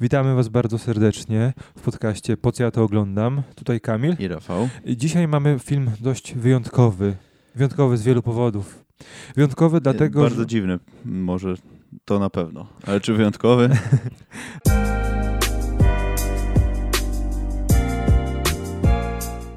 [0.00, 3.42] Witamy Was bardzo serdecznie w podcaście Po co ja to oglądam.
[3.54, 4.16] Tutaj Kamil.
[4.18, 4.68] I Rafał.
[4.86, 7.16] Dzisiaj mamy film dość wyjątkowy.
[7.54, 8.84] Wyjątkowy z wielu powodów.
[9.36, 10.46] Wyjątkowy dlatego, Bardzo że...
[10.46, 11.54] dziwny, może
[12.04, 12.66] to na pewno.
[12.86, 13.70] Ale czy wyjątkowy?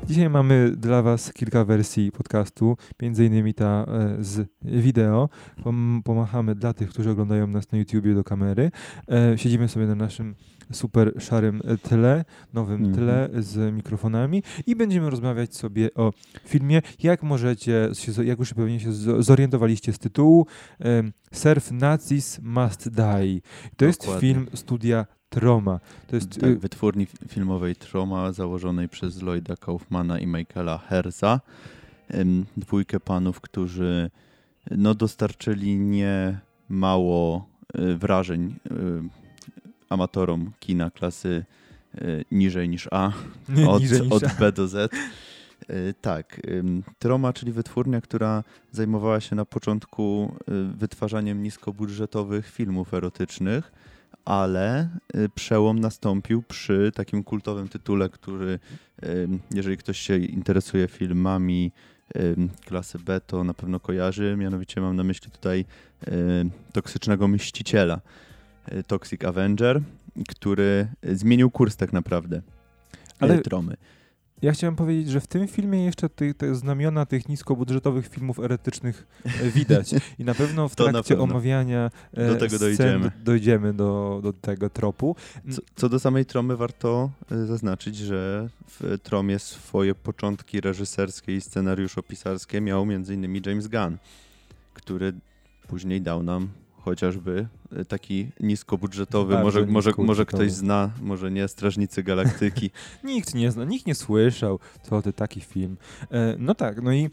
[0.07, 5.29] Dzisiaj mamy dla Was kilka wersji podcastu, między innymi ta e, z wideo.
[5.63, 8.71] Pom pomachamy dla tych, którzy oglądają nas na YouTubie do kamery.
[9.11, 10.35] E, siedzimy sobie na naszym
[10.71, 12.96] super szarym tle, nowym Mhm.
[12.96, 16.13] tle z mikrofonami i będziemy rozmawiać sobie o
[16.46, 16.82] filmie.
[17.04, 20.47] Jak możecie, się, jak już pewnie się zorientowaliście z tytułu,
[21.32, 23.39] Surf Nazis Must Die.
[23.77, 24.21] To jest Dokładnie.
[24.33, 25.79] film studia Troma.
[26.07, 31.41] To jest tak, y, wytwórni fi- filmowej Troma, założonej przez Lloyda Kaufmana i Michaela Herza.
[32.58, 34.11] Dwójkę panów, którzy
[34.71, 37.47] no, dostarczyli nie mało
[37.80, 38.71] y, wrażeń y,
[39.89, 41.45] amatorom kina klasy
[42.31, 43.11] niżej niż A.
[43.67, 44.91] od, niż od B do Z.
[46.02, 46.41] Tak,
[46.99, 50.35] Troma, czyli wytwórnia, która zajmowała się na początku
[50.75, 53.71] wytwarzaniem niskobudżetowych filmów erotycznych,
[54.28, 58.59] ale y, przełom nastąpił przy takim kultowym tytule, który,
[59.53, 61.72] jeżeli ktoś się interesuje filmami
[62.66, 64.36] klasy B, to na pewno kojarzy.
[64.38, 65.66] Mianowicie mam na myśli tutaj
[66.73, 68.00] toksycznego myśliciela,
[68.73, 69.81] y, Toxic Avenger,
[70.30, 72.42] który y, zmienił kurs tak naprawdę.
[73.20, 73.75] Ale- Ale Tromy.
[74.41, 79.07] Ja chciałem powiedzieć, że w tym filmie jeszcze ty, te znamiona tych niskobudżetowych filmów erotycznych
[79.25, 79.91] e, widać.
[80.19, 81.23] I na pewno w trakcie pewno.
[81.23, 83.11] omawiania e, Do tego scen dojdziemy.
[83.23, 85.15] dojdziemy do, do tego tropu.
[85.52, 91.41] Co, co do samej Tromy warto y, zaznaczyć, że w Tromie swoje początki reżyserskie i
[91.41, 93.41] scenariuszopisarskie miał m.in.
[93.45, 93.97] James Gunn,
[94.73, 95.13] który
[95.67, 96.49] później dał nam
[96.89, 97.47] chociażby
[97.80, 102.69] y, taki niskobudżetowy, Bardzo może, może, może ktoś zna, może nie, Strażnicy Galaktyki.
[103.03, 105.77] Nikt nie zna, nikt nie słyszał, co ty taki film.
[106.11, 107.09] E, no tak, no i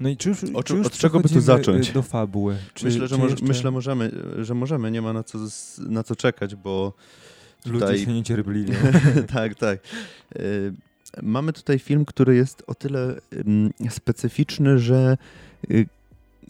[0.00, 1.90] no i czy już, O czy już od czego by tu przechodzimy, zacząć?
[1.90, 2.56] e, do fabuły?
[2.74, 5.38] Czy, myślę, że czy moż, jeszcze myślę możemy, że możemy, nie ma na co,
[5.78, 6.92] na co czekać, bo
[7.66, 8.74] ludzie tutaj- się niecierpliwią.
[9.34, 9.78] tak, tak.
[10.36, 10.74] Y,
[11.22, 13.14] Mamy tutaj film, który jest o tyle
[13.46, 15.16] ym, specyficzny, że
[15.70, 15.86] y,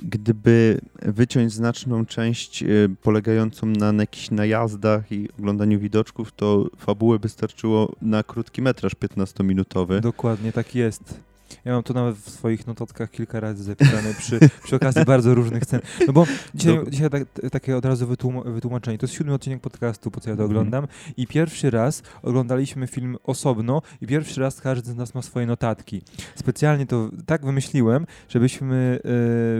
[0.02, 7.18] gdyby wyciąć znaczną część y, polegającą na, na jakichś najazdach i oglądaniu widoczków, to fabułę
[7.18, 10.00] by starczyło na krótki metraż 15-minutowy.
[10.00, 11.29] Dokładnie, tak jest.
[11.64, 15.64] Ja mam to nawet w swoich notatkach kilka razy zapisane przy, przy okazji bardzo różnych
[15.64, 15.80] scen.
[16.06, 17.22] No bo dzisiaj, dzisiaj tak,
[17.52, 18.98] takie od razu wytłum- wytłumaczenie.
[18.98, 20.50] To jest siódmy odcinek podcastu, po co ja to Mhm.
[20.58, 20.86] oglądam.
[21.16, 26.02] I pierwszy raz oglądaliśmy film osobno i pierwszy raz każdy z nas ma swoje notatki.
[26.34, 29.00] Specjalnie to tak wymyśliłem, żebyśmy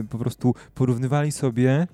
[0.00, 1.86] e, po prostu porównywali sobie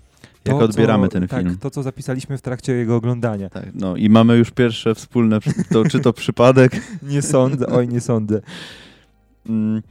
[0.43, 1.59] to, Jak odbieramy co, ten tak, film.
[1.61, 3.51] to, co zapisaliśmy w trakcie jego oglądania.
[3.51, 5.39] Tak, no i mamy już pierwsze wspólne,
[5.73, 8.41] to, czy to przypadek, Nie sądzę, oj nie sądzę.
[9.49, 9.83] Mm,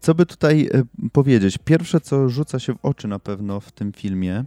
[0.00, 0.82] Co by tutaj e,
[1.12, 1.58] powiedzieć?
[1.64, 4.44] Pierwsze, co rzuca się w oczy na pewno w tym filmie, e,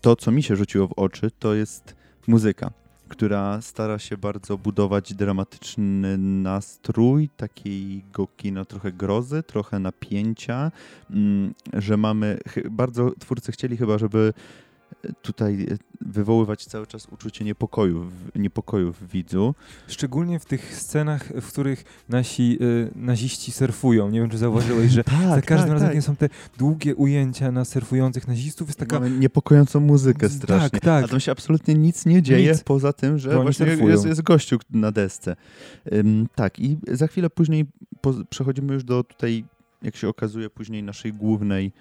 [0.00, 1.94] to co mi się rzuciło w oczy, to jest
[2.26, 2.70] muzyka,
[3.08, 10.72] która stara się bardzo budować dramatyczny nastrój, takiego kina trochę grozy, trochę napięcia,
[11.10, 12.38] mm, że mamy,
[12.70, 14.32] bardzo twórcy chcieli chyba, żeby
[15.22, 19.54] tutaj e, wywoływać cały czas uczucie niepokoju, w- niepokoju w widzu.
[19.88, 24.10] Szczególnie w tych scenach, w których nasi y, naziści surfują.
[24.10, 27.64] Nie wiem, czy zauważyłeś, że Tak, za każdym razem nie są te długie ujęcia na
[27.64, 28.68] surfujących nazistów.
[28.68, 29.00] Jest taka...
[29.00, 30.80] Mamy niepokojącą muzykę Tak, strasznie.
[30.80, 31.04] tak.
[31.04, 32.62] A tam się absolutnie nic nie dzieje, Nic.
[32.64, 35.36] poza tym, że właśnie jest, jest gościu na desce.
[35.92, 37.66] Ym, tak, i za chwilę później
[38.00, 39.44] po, przechodzimy już do tutaj,
[39.82, 41.72] jak się okazuje, później naszej głównej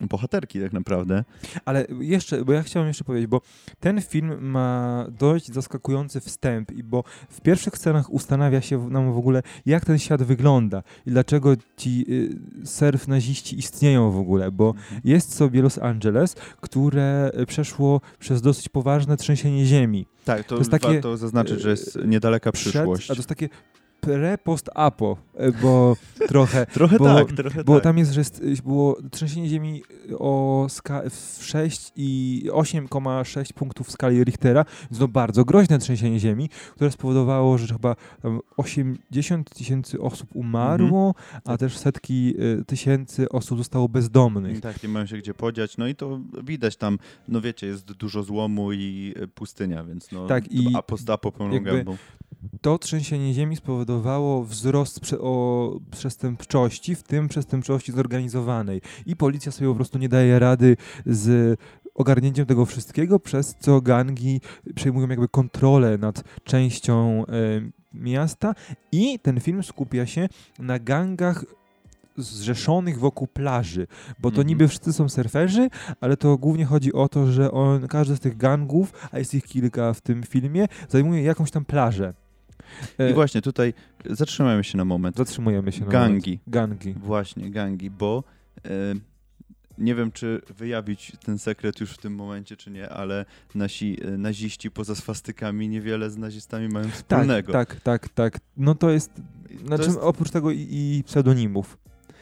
[0.00, 1.24] bohaterki tak naprawdę.
[1.64, 3.40] Ale jeszcze, bo ja chciałem jeszcze powiedzieć, bo
[3.80, 9.18] ten film ma dość zaskakujący wstęp, i bo w pierwszych scenach ustanawia się nam w
[9.18, 14.74] ogóle, jak ten świat wygląda i dlaczego ci y, surf naziści istnieją w ogóle, bo
[15.04, 20.06] jest sobie Los Angeles, które y, przeszło przez dosyć poważne trzęsienie ziemi.
[20.24, 23.10] Tak, to, to jest takie, warto zaznaczyć, że jest niedaleka Przed- przyszłość.
[23.10, 23.48] A to jest takie
[24.00, 25.96] pre-post-apo, e, bo
[26.28, 27.82] trochę, Trochę bo- tak, trochę bo tak.
[27.84, 29.82] tam jest, że jest, było trzęsienie ziemi
[30.18, 36.20] o ska- w 6 i 8,6 punktów w skali Richtera, więc to bardzo groźne trzęsienie
[36.20, 41.14] ziemi, które spowodowało, że chyba tam 80 tysięcy osób umarło,
[41.44, 42.34] a też setki
[42.66, 44.60] tysięcy osób zostało bezdomnych.
[44.60, 45.76] Tak, nie mają się gdzie podziać.
[45.76, 46.98] No i to widać tam,
[47.28, 51.60] no wiecie, jest dużo złomu i e, pustynia, więc no Tak, i a post-apo pełną
[51.60, 51.96] gębą.
[52.60, 58.80] To trzęsienie ziemi spowodowało wzrost prze- o przestępczości, w tym przestępczości zorganizowanej.
[59.06, 60.76] I policja sobie po prostu nie daje rady
[61.06, 61.58] z
[61.94, 64.40] ogarnięciem tego wszystkiego, przez co gangi
[64.74, 67.32] przejmują jakby kontrolę nad częścią e,
[67.94, 68.54] miasta
[68.92, 71.44] i ten film skupia się na gangach
[72.16, 73.86] zrzeszonych wokół plaży,
[74.18, 74.46] bo to Mhm.
[74.48, 75.68] niby wszyscy są surferzy,
[76.00, 79.44] ale to głównie chodzi o to, że on, każdy z tych gangów, a jest ich
[79.44, 82.14] kilka w tym filmie, zajmuje jakąś tam plażę.
[82.98, 83.74] E, I właśnie tutaj
[84.04, 85.16] zatrzymajmy się na moment.
[85.16, 86.30] Zatrzymujemy się na Gangi.
[86.30, 86.42] moment.
[86.46, 86.94] Gangi.
[87.00, 88.24] Właśnie, gangi, bo
[88.64, 88.70] e,
[89.78, 93.24] nie wiem, czy wyjawić ten sekret już w tym momencie, czy nie, ale
[93.54, 97.52] nasi e, naziści poza swastykami niewiele z nazistami mają Tak, wspólnego.
[97.52, 98.38] tak, tak, tak.
[98.56, 99.10] No to jest,
[99.60, 101.78] To znaczy jest- oprócz tego i, i pseudonimów.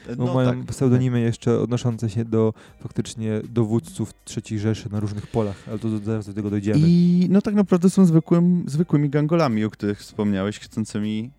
[0.08, 5.56] E, Bo mają pseudonimy jeszcze odnoszące się do faktycznie dowódców III Rzeszy na różnych polach,
[5.68, 6.78] ale to zaraz do tego dojdziemy.
[6.82, 11.30] I no tak naprawdę są zwykłym, zwykłymi gangolami, o których wspomniałeś, chcącymi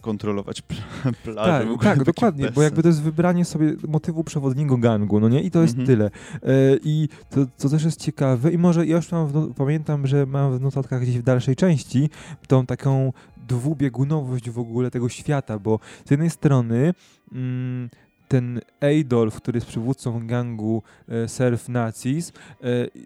[0.00, 0.76] kontrolować pla
[1.24, 1.66] plażę.
[1.74, 5.42] Tak, tak, dokładnie, bo jakby to jest wybranie sobie motywu przewodniego gangu, no nie?
[5.42, 5.86] I to jest Mhm.
[5.86, 6.04] tyle.
[6.06, 6.50] E,
[6.84, 10.58] I to, to też jest ciekawe i może ja już mam no- pamiętam, że mam
[10.58, 12.10] w notatkach gdzieś w dalszej części
[12.48, 13.12] tą taką
[13.48, 16.94] dwubiegunowość w ogóle tego świata, bo z jednej strony
[17.32, 17.90] mm,
[18.28, 18.60] ten
[19.00, 22.32] Adolf, który jest przywódcą gangu e, Surf Nazis,
[22.62, 22.64] e,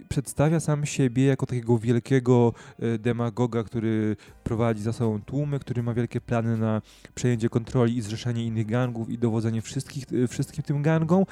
[0.08, 5.94] przedstawia sam siebie jako takiego wielkiego e, demagoga, który prowadzi za sobą tłumy, który ma
[5.94, 6.82] wielkie plany na
[7.14, 11.24] przejęcie kontroli i zrzeszenie innych gangów i dowodzenie wszystkich, wszystkim tym gangom.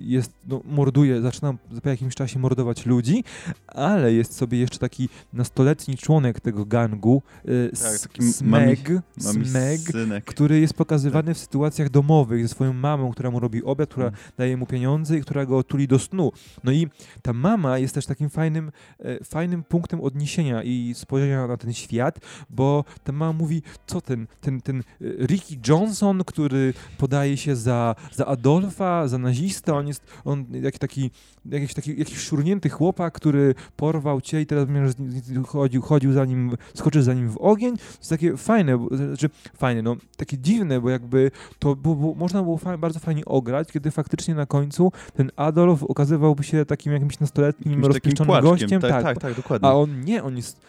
[0.00, 3.24] Jest, no, morduje, zaczyna po jakimś czasie mordować ludzi,
[3.66, 8.32] ale jest sobie jeszcze taki nastoletni członek tego gangu, Tak, S- taki mami-
[9.18, 9.80] Smeg, Smeg,
[10.24, 14.20] który jest pokazywany w sytuacjach domowych ze swoją mamą, która mu robi obiad, która Mm.
[14.36, 16.32] daje mu pieniądze i która go tuli do snu.
[16.64, 16.88] No i
[17.22, 22.18] ta mama jest też takim fajnym, e, fajnym punktem odniesienia i spojrzenia na ten świat,
[22.50, 24.82] bo ta mama mówi, co ten, ten, ten e,
[25.26, 31.10] Ricky Johnson, który podaje się za, za Adolfa, za nazista, on jest, on jak taki,
[31.44, 34.94] jakiś taki jakiś szurnięty chłopak, który porwał cię i teraz będziesz
[35.46, 37.76] chodził, chodził za nim, skoczysz za nim w ogień.
[37.76, 42.58] To jest takie fajne, znaczy fajne, no takie dziwne, bo jakby to było, można było
[42.58, 47.84] fa- bardzo fajnie ograć, kiedy faktycznie na końcu ten Adolf okazywałby się takim jakimś nastoletnim,
[47.84, 48.80] rozpieszczonym gościem.
[48.80, 49.68] Tak, Tak, tak, tak, dokładnie.
[49.68, 50.60] A on nie, on jest,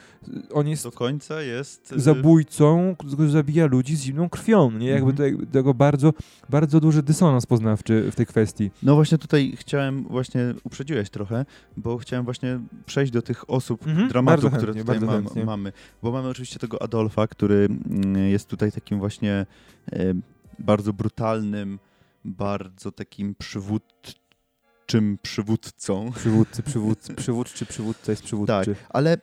[0.54, 1.92] on jest Do końca jest...
[1.92, 4.88] y, zabójcą, który zabija ludzi z zimną krwią, nie?
[4.88, 5.38] Jakby Mhm.
[5.38, 6.13] te- tego bardzo,
[6.50, 8.72] bardzo duży dysonans poznawczy w tej kwestii.
[8.83, 11.45] No właśnie tutaj chciałem, właśnie uprzedziłeś trochę,
[11.77, 15.72] bo chciałem właśnie przejść do tych osób, Mhm, dramatu, bardzo które chętnie, tutaj mam, mamy.
[16.04, 19.45] Bo mamy oczywiście tego Adolfa, który mm, jest tutaj takim właśnie
[19.94, 20.13] e,
[20.60, 21.80] bardzo brutalnym,
[22.25, 26.12] bardzo takim przywódczym przywódcą.
[26.16, 28.54] Przywódcy, przywódcy, przywódczy, przywódca jest przywódczy.
[28.66, 29.19] Tak, ale e,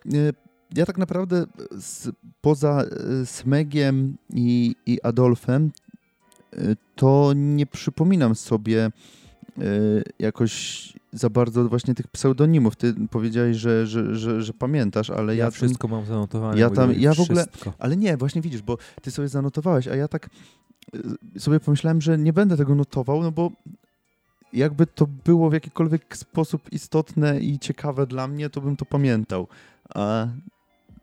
[0.76, 2.10] ja tak naprawdę z,
[2.40, 2.82] poza
[3.22, 5.70] e, Smegiem i, i Adolfem
[6.52, 6.58] e,
[6.96, 8.90] to nie przypominam sobie e,
[10.18, 12.76] jakoś za bardzo właśnie tych pseudonimów.
[12.76, 16.60] Ty powiedziałeś, że, że, że, że pamiętasz, ale ja, ja, wszystko mam zanotowane.
[16.60, 17.72] ja tam- ja w ogóle- wszystko.
[17.78, 20.30] Ale nie, właśnie widzisz, bo ty sobie zanotowałeś, a ja tak
[21.38, 23.50] sobie pomyślałem, że nie będę tego notował, no bo
[24.52, 29.48] jakby to było w jakikolwiek sposób istotne i ciekawe dla mnie, to bym to pamiętał.
[29.94, 30.26] A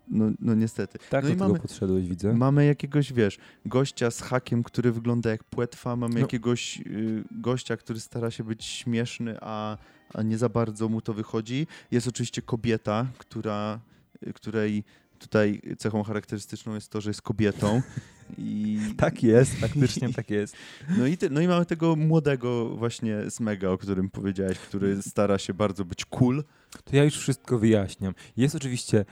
[0.08, 1.00] no, no niestety.
[1.10, 2.34] Tak no do i tego mamy- podszedłeś, widzę.
[2.34, 6.20] Mamy jakiegoś, wiesz, gościa z hakiem, który wygląda jak płetwa, mamy No.
[6.20, 9.78] jakiegoś y, gościa, który stara się być śmieszny, a,
[10.14, 11.68] a nie za bardzo mu to wychodzi.
[11.92, 13.80] Jest oczywiście kobieta, która,
[14.28, 14.84] y, której
[15.20, 17.82] tutaj cechą charakterystyczną jest to, że jest kobietą.
[18.38, 20.56] I, Tak jest, faktycznie tak jest.
[20.98, 25.38] no, i te, no i mamy tego młodego właśnie Smega, o którym powiedziałeś, który stara
[25.38, 26.44] się bardzo być cool.
[26.84, 28.14] To ja już wszystko wyjaśniam.
[28.38, 29.06] Jest oczywiście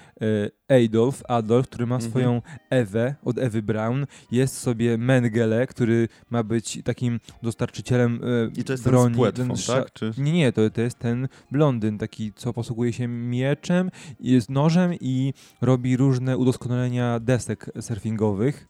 [0.69, 2.11] e, Adolf, Adolf, który ma Mhm.
[2.11, 4.05] swoją Ewę od Ewy Brown.
[4.31, 9.13] Jest sobie Mengele, który ma być takim dostarczycielem e, I to jest ten broni.
[9.13, 9.93] z płetwą, ten tak?
[9.93, 10.11] Czy...
[10.17, 15.33] Nie, nie, to, to jest ten blondyn, taki, co posługuje się mieczem, jest nożem i
[15.61, 18.67] robi różne udoskonalenia desek surfingowych.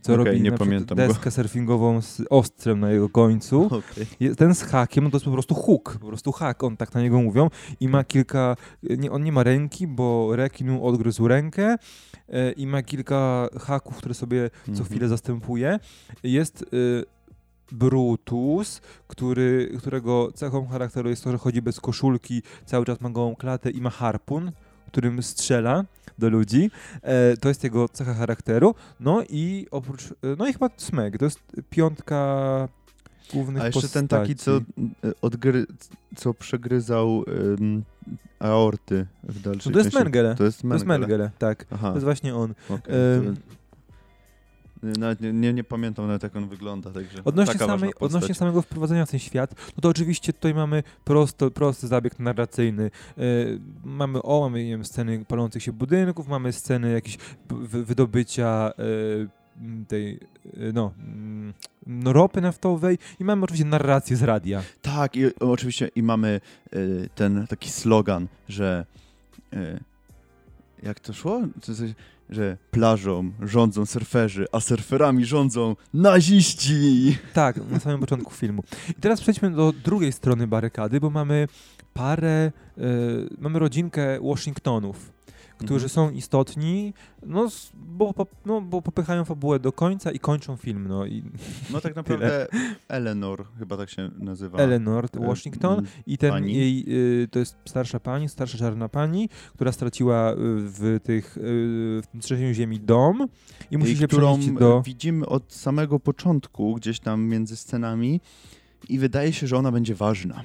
[0.00, 1.06] Co Okej, robi nie pamiętam go.
[1.06, 3.70] deskę surfingową z ostrzem na jego końcu.
[4.20, 6.94] Je- Ten z hakiem, no to jest po prostu hook, po prostu hak, on tak
[6.94, 7.50] na niego mówią
[7.80, 11.76] i ma kilka, nie, on nie ma ręki, bo rekin mu odgryzł rękę
[12.28, 14.86] e, i ma kilka haków, które sobie co Mhm.
[14.88, 15.78] chwilę zastępuje.
[16.22, 17.04] Jest y,
[17.72, 23.36] Brutus, który, którego cechą charakteru jest to, że chodzi bez koszulki, cały czas ma gołą
[23.36, 24.52] klatę i ma harpun,
[24.88, 25.84] którym strzela
[26.18, 26.70] do ludzi.
[27.02, 28.74] E, to jest jego cecha charakteru.
[29.00, 31.40] No i oprócz, e, no i chyba Smeg, to jest
[31.70, 32.68] piątka
[33.32, 33.94] głównych A jeszcze postaci.
[34.08, 34.60] ten taki, co, y,
[35.22, 35.66] odgry,
[36.16, 37.24] co przegryzał
[37.60, 37.84] ym,
[38.38, 39.94] aorty w dalszej No to jest.
[39.94, 40.34] Mengele.
[40.34, 41.30] To jest To jest Mengele.
[41.38, 41.66] Tak.
[41.70, 42.54] Aha, To jest właśnie on.
[42.68, 42.74] to-
[44.82, 49.06] Nawet nie, nie, nie pamiętam nawet jak on wygląda, także Odnośnie, samej, odnośnie samego wprowadzenia
[49.06, 52.90] w ten świat, no to oczywiście tutaj mamy prosto, prosty zabieg narracyjny.
[53.18, 53.22] E,
[53.84, 57.02] mamy, o, mamy nie wiem, sceny palących się budynków, mamy sceny
[57.48, 58.82] wy- wydobycia e,
[59.62, 60.20] m, tej,
[60.74, 61.54] no, mm,
[61.86, 64.62] no, ropy naftowej i mamy oczywiście narrację z radia.
[64.82, 66.40] Tak, i oczywiście i mamy
[66.74, 68.86] y, ten taki slogan, że
[69.54, 69.80] y,
[70.82, 71.40] jak to szło?
[72.30, 77.16] Że plażą rządzą surferzy, a surferami rządzą naziści.
[77.32, 78.62] Tak, na samym początku filmu.
[78.90, 81.48] I teraz przejdźmy do drugiej strony barykady, bo mamy
[81.94, 82.82] parę, e,
[83.38, 85.17] mamy rodzinkę Washingtonów,
[85.58, 85.88] którzy Mhm.
[85.90, 86.94] są istotni,
[87.26, 88.14] no, bo,
[88.46, 90.88] no, bo popychają fabułę do końca i kończą film.
[90.88, 91.22] No i
[91.72, 92.46] No tak naprawdę
[92.88, 94.58] Eleanor, chyba tak się nazywa.
[94.58, 96.54] Eleanor Y, Washington mm, i ten pani.
[96.54, 96.84] jej,
[97.22, 102.20] y, to jest starsza pani, starsza czarna pani, która straciła y, w tych, w tym
[102.20, 103.26] trzeciej ziemi dom
[103.70, 104.82] i musi i się którą przenieść do...
[104.86, 108.20] widzimy od samego początku, gdzieś tam między scenami
[108.88, 110.42] i wydaje się, że ona będzie ważna.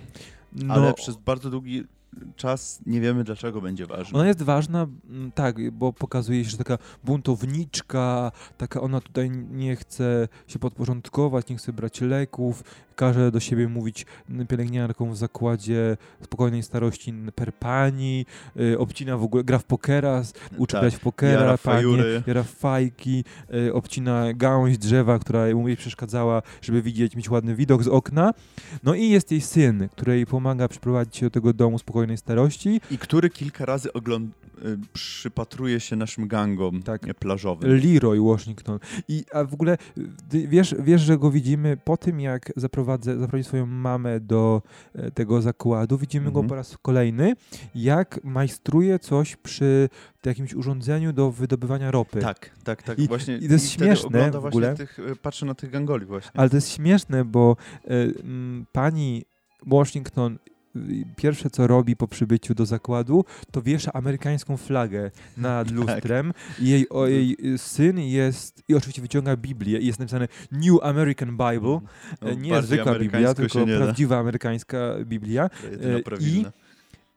[0.53, 1.83] No, Ale przez bardzo długi
[2.35, 4.19] czas nie wiemy, dlaczego będzie ważna.
[4.19, 9.75] Ona jest ważna, mm, tak, bo pokazuje się, że taka buntowniczka, taka ona tutaj nie
[9.75, 12.63] chce się podporządkować, nie chce brać leków,
[12.95, 14.05] każe do siebie mówić
[14.49, 18.25] pielęgniarką w zakładzie spokojnej starości per pani,
[18.59, 20.23] y, obcina w ogóle, gra w pokera,
[20.57, 22.23] uczy Tak, grać w pokera, jara panie, fajury.
[22.27, 27.83] jara fajki, y, obcina gałąź drzewa, która mu jej przeszkadzała, żeby widzieć, mieć ładny widok
[27.83, 28.33] z okna.
[28.83, 32.81] No i jest jej syn, który jej pomaga przyprowadzić się do tego domu spokojnej starości.
[32.91, 34.31] I który kilka razy ogląd-
[34.65, 37.01] y, przypatruje się naszym gangom Tak.
[37.19, 37.69] plażowym.
[37.83, 38.79] Leroy Washington.
[39.07, 39.77] I a w ogóle
[40.31, 44.61] wiesz, wiesz, że go widzimy po tym, jak zaprowadzę, zaprowadzi swoją mamę do
[44.95, 45.97] e, tego zakładu.
[45.97, 46.47] Widzimy go Mhm.
[46.47, 47.35] po raz kolejny,
[47.75, 49.89] jak majstruje coś przy
[50.25, 52.19] jakimś urządzeniu do wydobywania ropy.
[52.19, 52.99] Tak, tak, tak.
[52.99, 54.75] I- właśnie, i to jest wtedy śmieszne w ogóle.
[54.75, 56.31] Tych, y, patrzę na tych gangoli właśnie.
[56.39, 57.55] Ale to jest śmieszne, bo
[57.85, 59.25] e, mm, pani
[59.67, 60.52] Washington y,
[61.15, 65.77] pierwsze co robi po przybyciu do zakładu, to wiesza amerykańską flagę nad Tak.
[65.77, 66.33] lustrem.
[66.59, 71.29] Jej, o, jej y, syn jest, i oczywiście wyciąga Biblię i jest napisane New American
[71.29, 71.79] Bible.
[72.21, 73.77] No, nie zwykła Biblia, tylko nie da.
[73.85, 75.49] prawdziwa amerykańska Biblia.
[75.83, 76.45] E, i-.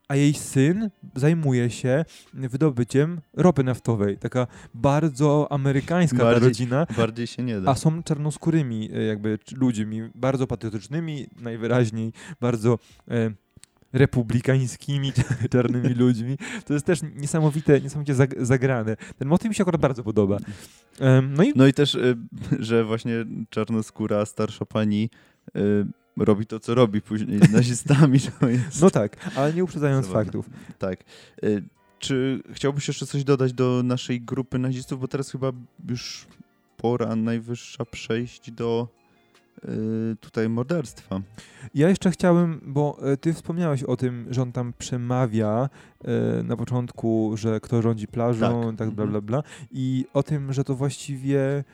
[0.08, 4.18] A jej syn zajmuje się wydobyciem ropy naftowej.
[4.18, 6.86] Taka bardzo amerykańska ta Bardziej- rodzina.
[6.96, 7.70] Bardziej się nie da.
[7.70, 12.78] A są czarnoskórymi jakby ludźmi, bardzo patriotycznymi, najwyraźniej bardzo
[13.10, 13.30] e,
[13.96, 15.12] republikańskimi
[15.52, 16.36] czarnymi ludźmi.
[16.64, 18.96] To jest też niesamowite, niesamowicie zag- zagrane.
[19.18, 20.38] Ten motyw mi się akurat bardzo podoba.
[21.36, 22.16] No i No i też, y,
[22.58, 23.12] że właśnie
[23.50, 25.10] czarnoskóra starsza pani
[25.56, 25.86] y,
[26.16, 28.18] robi to, co robi później z nazistami.
[28.40, 30.24] To jest, no tak, ale nie uprzedzając Zabawne.
[30.24, 30.50] faktów.
[30.78, 31.00] Tak.
[31.44, 31.62] Y,
[31.98, 35.00] Czy chciałbyś jeszcze coś dodać do naszej grupy nazistów?
[35.00, 35.52] Bo teraz chyba
[35.88, 36.26] już
[36.76, 38.88] pora najwyższa przejść do
[40.20, 41.20] tutaj morderstwa.
[41.74, 45.68] Ja jeszcze chciałem, bo e, ty wspomniałeś o tym, że on tam przemawia
[46.04, 48.76] e, na początku, że kto rządzi plażą, Tak.
[48.78, 49.10] tak, bla, Mhm.
[49.10, 49.42] bla, bla.
[49.70, 51.64] I o tym, że to właściwie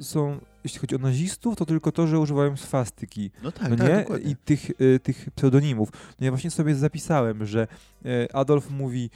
[0.00, 3.30] są, jeśli chodzi o nazistów, to tylko to, że używają swastyki.
[3.42, 3.96] No tak, no tak, nie?
[3.96, 4.30] dokładnie.
[4.30, 4.70] I tych,
[5.02, 5.88] tych pseudonimów.
[6.20, 7.66] No ja właśnie sobie zapisałem, że
[8.32, 9.10] Adolf mówi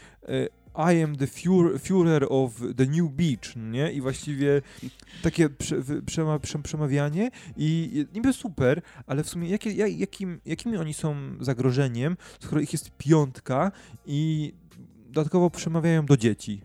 [0.75, 3.93] I am the Führer, of the New Beach, nie?
[3.93, 4.63] I właściwie
[5.23, 10.41] takie prze, przema, przem- przemawianie i i niby super, ale w sumie jakie, jak, jakim,
[10.47, 13.73] jakimi oni są zagrożeniem, skoro ich jest piątka
[14.07, 14.53] i
[15.09, 16.61] dodatkowo przemawiają do dzieci.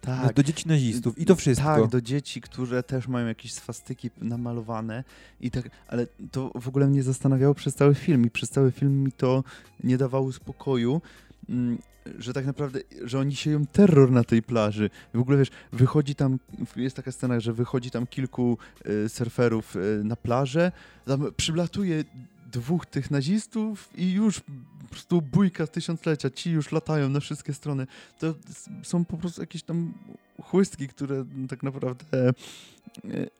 [0.00, 0.34] tak.
[0.34, 1.64] Do dzieci nazistów i to wszystko.
[1.66, 5.04] Tak, do dzieci, które też mają jakieś swastyki namalowane
[5.40, 9.04] i tak, ale to w ogóle mnie zastanawiało przez cały film i przez cały film
[9.04, 9.44] mi to
[9.84, 11.00] nie dawało spokoju,
[11.48, 11.78] mm,
[12.18, 14.90] że tak naprawdę, że oni sieją terror na tej plaży.
[15.14, 16.38] W ogóle wiesz, wychodzi tam,
[16.76, 20.72] jest taka scena, że wychodzi tam kilku y, surferów y, na plażę,
[21.06, 22.04] tam przyblatuje
[22.52, 27.86] dwóch tych nazistów i już po prostu bójka tysiąclecia, ci już latają na wszystkie strony.
[28.18, 28.34] To
[28.82, 29.94] są po prostu jakieś tam
[30.42, 32.32] chłystki, które tak naprawdę e,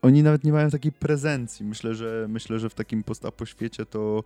[0.02, 1.66] oni nawet nie mają takiej prezencji.
[1.66, 4.24] Myślę, że myślę, że w takim post-apo świecie to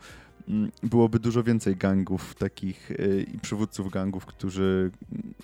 [0.48, 4.90] mm, byłoby dużo więcej gangów takich e, i przywódców gangów, którzy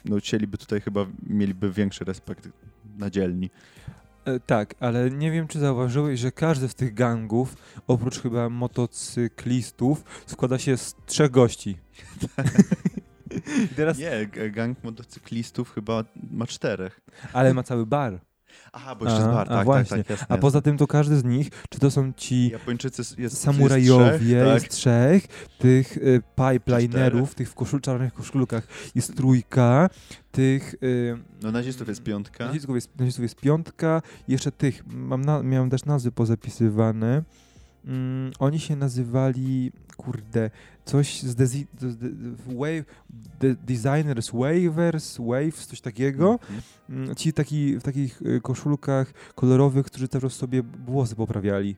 [0.05, 2.49] no, chcieliby tutaj chyba mieliby większy respekt
[2.99, 3.51] na dzielni.
[4.25, 7.57] E, Tak, ale nie wiem, czy zauważyłeś, że każdy z tych gangów,
[7.87, 11.77] oprócz chyba motocyklistów, składa się z trzech gości.
[13.77, 17.01] Teraz, Nie, gang motocyklistów chyba ma czterech.
[17.33, 18.21] ale ma cały bar.
[18.73, 19.97] Aha, bo jeszcze A, jest bar, a tak, właśnie.
[19.97, 23.03] tak, tak, jasne, A poza tym to każdy z nich, czy to są ci Japończycy
[23.19, 24.71] jest samurajowie, jest trzech, tak?
[24.71, 25.27] trzech,
[25.59, 29.91] tych y, pipelinerów, tych w koszul, czarnych koszulkach jest trójka,
[30.33, 32.47] tych y, No nazistów jest piątka.
[32.47, 37.23] nazistów, jest, nazistów jest piątka, jeszcze tych, mam na, miałem też nazwy pozapisywane,
[37.85, 40.51] mm, oni się nazywali, kurde,
[40.85, 42.09] coś z, dezi, z de,
[42.47, 42.85] wave,
[43.41, 46.33] de, Designers Waivers, Waves, coś takiego.
[46.33, 46.61] Mhm.
[46.89, 51.77] Mm, Ci taki, w takich y, koszulkach kolorowych, którzy czas sobie włosy poprawiali.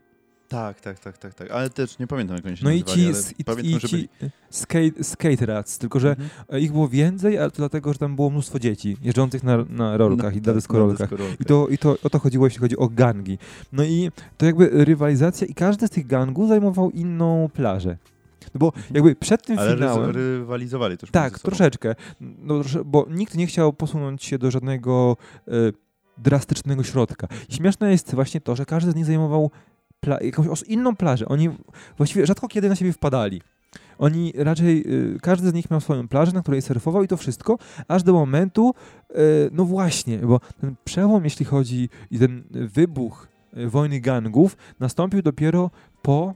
[0.50, 1.50] Tak, tak, tak, tak, tak.
[1.50, 3.72] Ale też nie pamiętam, jak oni się No i nazywali, ci, ale s- i, pamiętam,
[3.72, 4.08] i ci byli.
[4.50, 6.28] skate, skate rats, tylko że Mhm.
[6.48, 9.96] e, ich było więcej, ale to dlatego, że tam było mnóstwo dzieci jeżdżących na, na
[9.96, 11.10] rolkach i na deskorolkach.
[11.40, 13.38] I to, I to o to chodziło, jeśli chodzi o gangi.
[13.72, 17.96] No i to jakby rywalizacja i każdy z tych gangów zajmował inną plażę.
[18.54, 20.10] No bo jakby przed tym Ale finałem...
[20.10, 21.94] ryz- rywalizowali też Tak, troszeczkę.
[22.20, 22.54] No,
[22.84, 25.16] bo nikt nie chciał posunąć się do żadnego
[25.48, 25.52] e,
[26.18, 27.26] drastycznego środka.
[27.48, 29.50] I śmieszne jest właśnie to, że każdy z nich zajmował
[30.06, 31.28] pla- jakąś inną plażę.
[31.28, 31.48] Oni
[31.96, 33.42] właściwie rzadko kiedy na siebie wpadali.
[33.98, 37.58] Oni raczej, y, każdy z nich miał swoją plażę, na której surfował i to wszystko,
[37.88, 38.74] aż do momentu,
[39.10, 39.14] y,
[39.52, 45.70] no właśnie, bo ten przełom, jeśli chodzi i ten wybuch y, wojny gangów nastąpił dopiero
[46.02, 46.34] po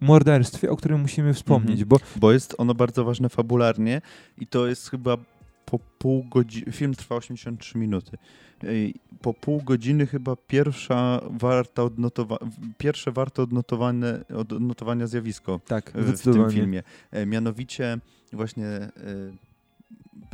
[0.00, 1.88] morderstwie, o którym musimy wspomnieć, Mhm.
[1.88, 4.02] bo Bo jest ono bardzo ważne fabularnie
[4.38, 5.16] i to jest chyba
[5.64, 8.16] po pół godziny, film trwa 83 minuty.
[9.22, 12.48] Po pół godziny chyba pierwsza warta odnotowa-
[12.78, 16.82] pierwsze warte odnotowane, odnotowania zjawisko tak, w, tym filmie.
[17.10, 17.98] E, Mianowicie
[18.32, 18.90] właśnie e,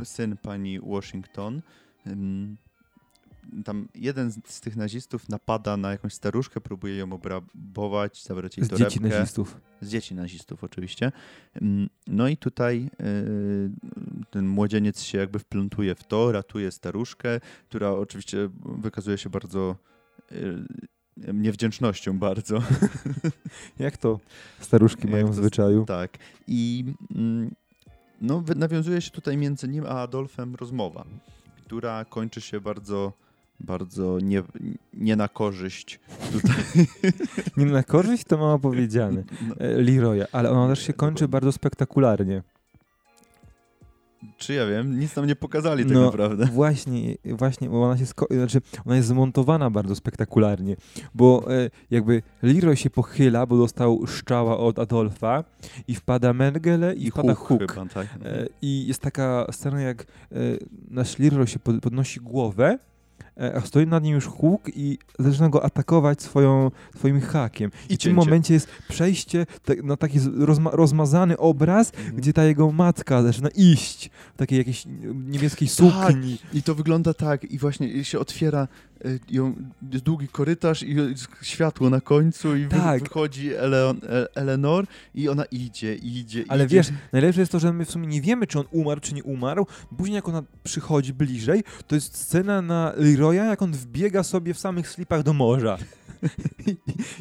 [0.05, 1.61] syn pani Washington
[3.65, 8.65] tam jeden z, z tych nazistów napada na jakąś staruszkę, próbuje ją obrabować, zabrać jej
[8.65, 8.89] Z torebkę.
[8.89, 9.57] dzieci nazistów.
[9.81, 11.11] Z dzieci nazistów oczywiście.
[11.61, 13.71] Ym, No i tutaj yy,
[14.31, 17.39] ten młodzieniec się jakby wplątuje w to, ratuje staruszkę,
[17.69, 19.75] która oczywiście wykazuje się bardzo
[20.31, 20.65] yy,
[21.33, 22.59] niewdzięcznością bardzo.
[23.79, 24.19] Jak to
[24.59, 25.85] staruszki mają to w zwyczaju?
[25.85, 26.17] tak.
[26.47, 26.85] I
[27.15, 27.51] mm,
[28.21, 31.05] no, nawiązuje się tutaj między nim a Adolfem rozmowa,
[31.65, 33.13] która kończy się bardzo
[33.59, 34.43] bardzo nie,
[34.93, 35.99] nie na korzyść
[36.31, 36.55] tutaj.
[37.57, 39.23] Nie na korzyść to mało powiedziane.
[39.47, 42.43] No, e, Leroya, ale ona też się kończy bardzo spektakularnie.
[44.37, 46.45] czy ja wiem, nic nam nie pokazali tak No, naprawdę.
[46.45, 50.75] Właśnie, właśnie, bo ona się sko- znaczy, ona jest zmontowana bardzo spektakularnie,
[51.15, 55.43] bo e, jakby Leroy się pochyla, bo dostał szczała od Adolfa
[55.87, 57.71] i wpada Mengele i, wpada Hook.
[57.71, 58.07] chyba, tak.
[58.25, 60.05] E, I jest taka scena, jak e,
[60.89, 62.79] nasz Leroy się pod, podnosi głowę,
[63.65, 67.71] stoi nad nim już Hook i zaczyna go atakować swoją, swoim hakiem.
[67.89, 72.15] I, w tym momencie jest przejście te, na taki rozma rozmazany obraz, Mhm.
[72.15, 74.83] gdzie ta jego matka zaczyna iść w takiej jakiejś
[75.27, 76.37] niebieskiej sukni.
[76.53, 78.67] I to wygląda tak, i właśnie się otwiera
[79.29, 79.55] ją,
[79.91, 80.95] jest długi korytarz i
[81.41, 83.03] światło na końcu i Tak.
[83.03, 86.75] wychodzi Eleon, e, Eleanor i ona idzie, idzie, Ale idzie.
[86.75, 89.23] wiesz, najlepsze jest to, że my w sumie nie wiemy, czy on umarł, czy nie
[89.23, 89.67] umarł.
[89.97, 94.59] Później jak ona przychodzi bliżej, to jest scena na Leroya, jak on wbiega sobie w
[94.59, 95.77] samych slipach do morza.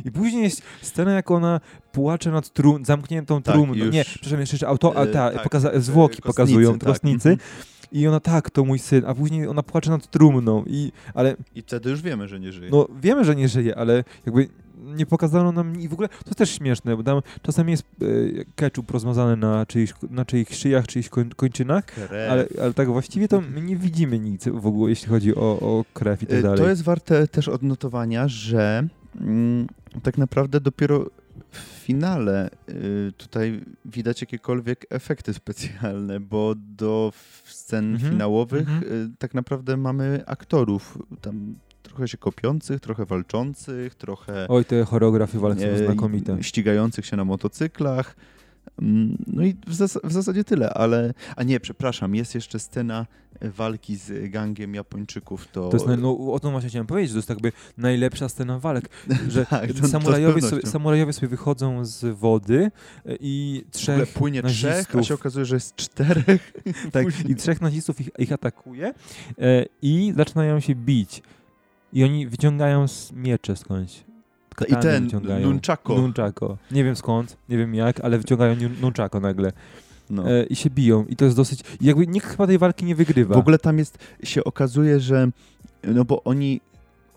[0.05, 1.61] I, później jest scena, jak ona
[1.93, 3.75] płacze nad trum, zamkniętą Tak, trumną.
[3.75, 6.89] już- Nie, przepraszam, jeszcze, auto, a E, ta, tak, pokaza- e, zwłoki kostnicy, pokazują, tak.
[6.89, 7.29] kostnicy.
[7.31, 7.49] Mhm.
[7.93, 10.65] I ona tak, to mój syn, a później ona płacze nad trumną.
[10.67, 12.71] I, ale I wtedy już wiemy, że nie żyje.
[12.71, 14.49] no wiemy, że nie żyje, ale jakby
[14.85, 18.07] nie pokazano nam i w ogóle to też śmieszne, bo tam czasem jest e,
[18.57, 21.85] ketchup rozmazany na czyichś, na czyichś szyjach, czyichś koń, kończynach,
[22.31, 25.85] ale, ale tak właściwie to my nie widzimy nic w ogóle, jeśli chodzi o, o
[25.95, 26.59] krew i tak Y, dalej.
[26.59, 28.89] To jest warte też odnotowania, że
[29.21, 29.67] mm,
[30.03, 31.07] tak naprawdę dopiero
[31.51, 37.13] w finale y, tutaj widać jakiekolwiek efekty specjalne, bo do
[37.45, 38.83] scen Mhm, finałowych mhm.
[38.93, 45.39] y, tak naprawdę mamy aktorów tam trochę się kopiących, trochę walczących, trochę Oj, te choreografie
[45.39, 46.43] walk są e, znakomite.
[46.43, 48.17] ścigających się na motocyklach.
[48.83, 51.15] Mm, No i w, zas w zasadzie tyle, ale...
[51.37, 53.07] A nie, przepraszam, jest jeszcze scena
[53.41, 55.49] e, walki z gangiem Japończyków.
[55.53, 58.59] To, To jest, no, o tym właśnie chciałem powiedzieć, że to jest jakby najlepsza scena
[58.59, 58.85] walk,
[59.29, 60.71] że Tak, to- to samurajowie, sobie, pewnością.
[60.71, 62.71] samurajowie sobie wychodzą z wody
[63.07, 65.07] e, i w ogóle trzech płynie trzech, a nazistów.
[65.07, 66.53] się okazuje, że jest czterech.
[66.93, 68.87] Tak, i trzech nazistów ich, ich atakuje
[69.39, 71.23] e, i zaczynają się bić.
[71.93, 74.05] I oni wyciągają z miecze skądś.
[74.65, 75.49] I ten wyciągają.
[75.51, 75.97] nunchako.
[75.97, 76.59] Nunchako.
[76.71, 79.53] Nie wiem skąd, nie wiem jak, ale wyciągają nun- nunchako nagle.
[80.11, 80.31] No.
[80.31, 81.07] E, I się biją.
[81.09, 81.61] I to jest dosyć...
[81.81, 83.35] Jakby nikt chyba tej walki nie wygrywa.
[83.35, 85.31] W ogóle tam jest, się okazuje, że
[85.85, 86.61] no bo oni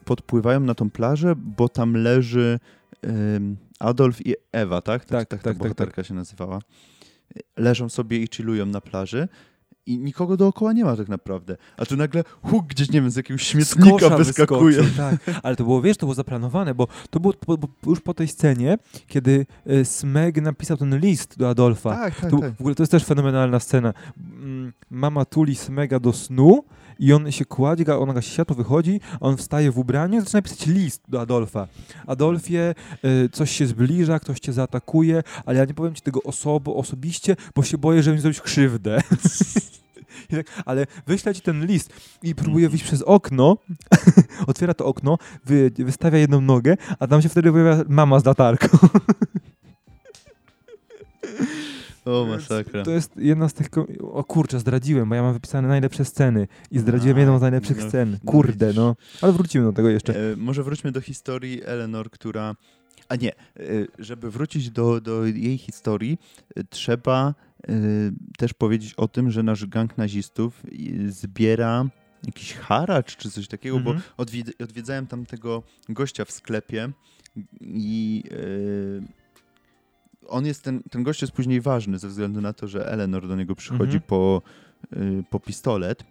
[0.06, 2.60] podpływają na tą plażę, bo tam leży
[3.06, 5.06] ym, Adolf i Ewa, tak?
[5.06, 6.60] Tak, tak, tak, ta bohaterka się nazywała.
[7.58, 9.28] Leżą sobie i chillują na plaży
[9.90, 11.58] i nikogo dookoła nie ma tak naprawdę.
[11.78, 14.78] A tu nagle huk gdzieś, nie wiem, z jakiegoś śmietnika wyskakuje.
[14.78, 15.40] wyskoczył, tak.
[15.44, 18.28] Ale to było, wiesz, to było zaplanowane, bo to było po, po, już po tej
[18.28, 21.90] scenie, kiedy e, Smeg napisał ten list do Adolfa.
[21.96, 22.54] Tak, tak, Tu, tak.
[22.54, 23.94] W ogóle to jest też fenomenalna scena.
[24.18, 26.64] Mm, Mama tuli Smega do snu
[27.00, 30.66] i on się kładzie, ona gasi światło, wychodzi, on wstaje w ubraniu i zaczyna pisać
[30.66, 31.68] list do Adolfa.
[32.08, 36.76] Adolfie, y, coś się zbliża, ktoś cię zaatakuje, ale ja nie powiem ci tego osobo,
[36.76, 39.02] osobiście, bo się boję, że mi zrobić krzywdę.
[40.32, 43.58] Tak, ale wyślę ci ten list i próbuje wyjść przez okno,
[44.48, 48.78] otwiera to okno, wy, wystawia jedną nogę, a tam się wtedy pojawia mama z latarką.
[52.06, 52.84] O, masakra.
[52.84, 53.68] To jest jedna z tych.
[54.02, 57.78] O kurczę, zdradziłem, bo ja mam wypisane najlepsze sceny i zdradziłem A, jedną z najlepszych
[57.84, 58.20] no, scen.
[58.26, 58.96] Kurde, no.
[59.22, 60.32] Ale wrócimy do tego jeszcze.
[60.32, 62.56] E, może wróćmy do historii Eleanor, która.
[63.10, 63.36] A nie, e,
[64.00, 66.18] żeby wrócić do, do jej historii,
[66.56, 67.34] e, trzeba
[67.68, 67.74] e,
[68.38, 70.64] też powiedzieć o tym, że nasz gang nazistów
[71.08, 71.86] zbiera
[72.24, 73.98] jakiś haracz czy coś takiego, Mhm.
[73.98, 76.90] bo odwiedz, odwiedzałem tam tego gościa w sklepie
[77.62, 78.24] i
[80.30, 83.36] on jest, ten, ten gość jest później ważny ze względu na to, że Eleanor do
[83.36, 84.02] niego przychodzi Mhm.
[84.08, 84.42] po,
[84.94, 84.98] e,
[85.30, 86.04] po pistolet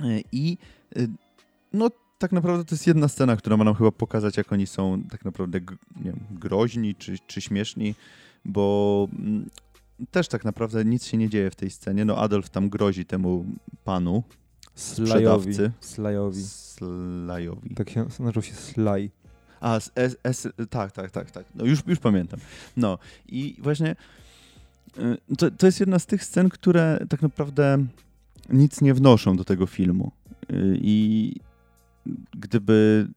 [0.00, 0.58] E, i
[0.96, 1.06] e,
[1.72, 5.02] no tak naprawdę to jest jedna scena, która ma nam chyba pokazać, jak oni są
[5.10, 5.60] tak naprawdę
[6.00, 7.94] wiem, groźni czy, czy śmieszni,
[8.44, 9.46] bo mm,
[10.10, 12.04] też tak naprawdę nic się nie dzieje w tej scenie.
[12.04, 13.44] No Adolf tam grozi temu
[13.84, 14.22] panu,
[14.74, 15.10] Slajowi.
[15.10, 15.72] sprzedawcy.
[15.80, 16.42] Slajowi.
[16.42, 17.74] Slajowi.
[17.74, 19.10] Tak się nazywał się Slaj.
[19.60, 19.80] A,
[20.70, 21.44] tak, tak, tak, tak.
[21.54, 22.40] No już, już pamiętam.
[22.76, 23.96] No i właśnie
[24.98, 27.86] y, to, to jest jedna z tych scen, które tak naprawdę
[28.50, 30.12] nic nie wnoszą do tego filmu.
[30.50, 31.34] Y, I
[32.32, 33.08] gdyby,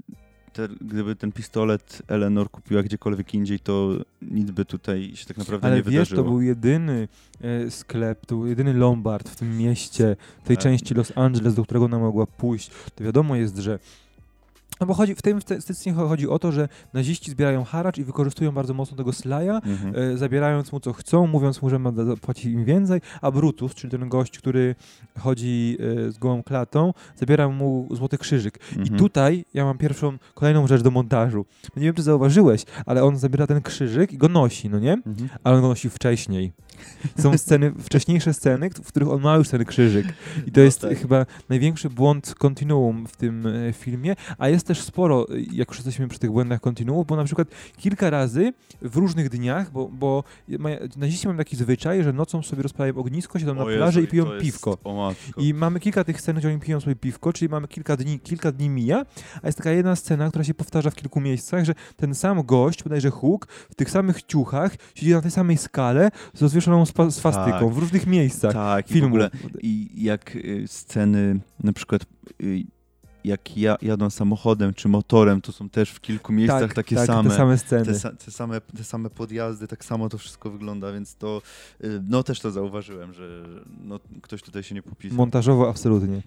[0.53, 5.67] te, gdyby ten pistolet Eleanor kupiła gdziekolwiek indziej, to nic by tutaj się tak naprawdę
[5.67, 6.23] Ale nie wiesz, wydarzyło.
[6.23, 7.07] to był jedyny
[7.41, 10.63] e, sklep, to był jedyny Lombard w tym mieście, w tej Tak.
[10.63, 12.71] części Los Angeles, do którego ona mogła pójść.
[12.95, 13.79] To wiadomo jest, że
[14.83, 18.51] no bo chodzi, w tym statystycznie chodzi o to, że naziści zbierają haracz i wykorzystują
[18.51, 19.95] bardzo mocno tego Slaja, Mhm.
[20.13, 23.91] e, zabierając mu co chcą, mówiąc mu, że ma zapłacić im więcej, a Brutus, czyli
[23.91, 24.75] ten gość, który
[25.19, 28.59] chodzi e, z gołą klatą, zabiera mu złoty krzyżyk.
[28.75, 28.99] I Mhm.
[28.99, 31.45] tutaj ja mam pierwszą, kolejną rzecz do montażu.
[31.75, 34.93] No nie wiem, czy zauważyłeś, ale on zabiera ten krzyżyk i go nosi, no nie?
[34.93, 35.29] Mhm.
[35.43, 36.51] Ale on go nosi wcześniej.
[37.19, 40.05] Są sceny, wcześniejsze sceny, w których on ma już ten krzyżyk.
[40.47, 40.97] I to No jest tak.
[40.97, 45.77] chyba największy błąd kontinuum w tym e, filmie, a jest też sporo, e, jak już
[45.77, 50.23] jesteśmy przy tych błędach kontinuum, bo na przykład kilka razy w różnych dniach, bo, bo
[50.97, 54.77] naziści mają taki zwyczaj, że nocą sobie rozpalają ognisko, siedzą na plaży i piją piwko.
[55.37, 58.51] I mamy kilka tych scen, gdzie oni piją sobie piwko, czyli mamy kilka dni, kilka
[58.51, 59.05] dni mija,
[59.41, 62.83] a jest taka jedna scena, która się powtarza w kilku miejscach, że ten sam gość,
[62.83, 67.69] bodajże Hook, w tych samych ciuchach, siedzi na tej samej skale z rozwieszoną swastyką Tak.
[67.69, 69.07] w różnych miejscach tak, i w filmu.
[69.07, 69.29] ogóle
[69.61, 72.01] I jak y, sceny, na przykład
[72.43, 72.63] y,
[73.23, 77.29] jak ja, jadą samochodem czy motorem, to są też w kilku miejscach takie tak, same.
[77.29, 77.85] Te same sceny.
[77.85, 77.93] Te,
[78.25, 81.41] te, same, te same podjazdy, tak samo to wszystko wygląda, więc to,
[81.83, 83.43] y, no też to zauważyłem, że
[83.83, 85.17] no, ktoś tutaj się nie popisał.
[85.17, 86.21] Montażowo absolutnie.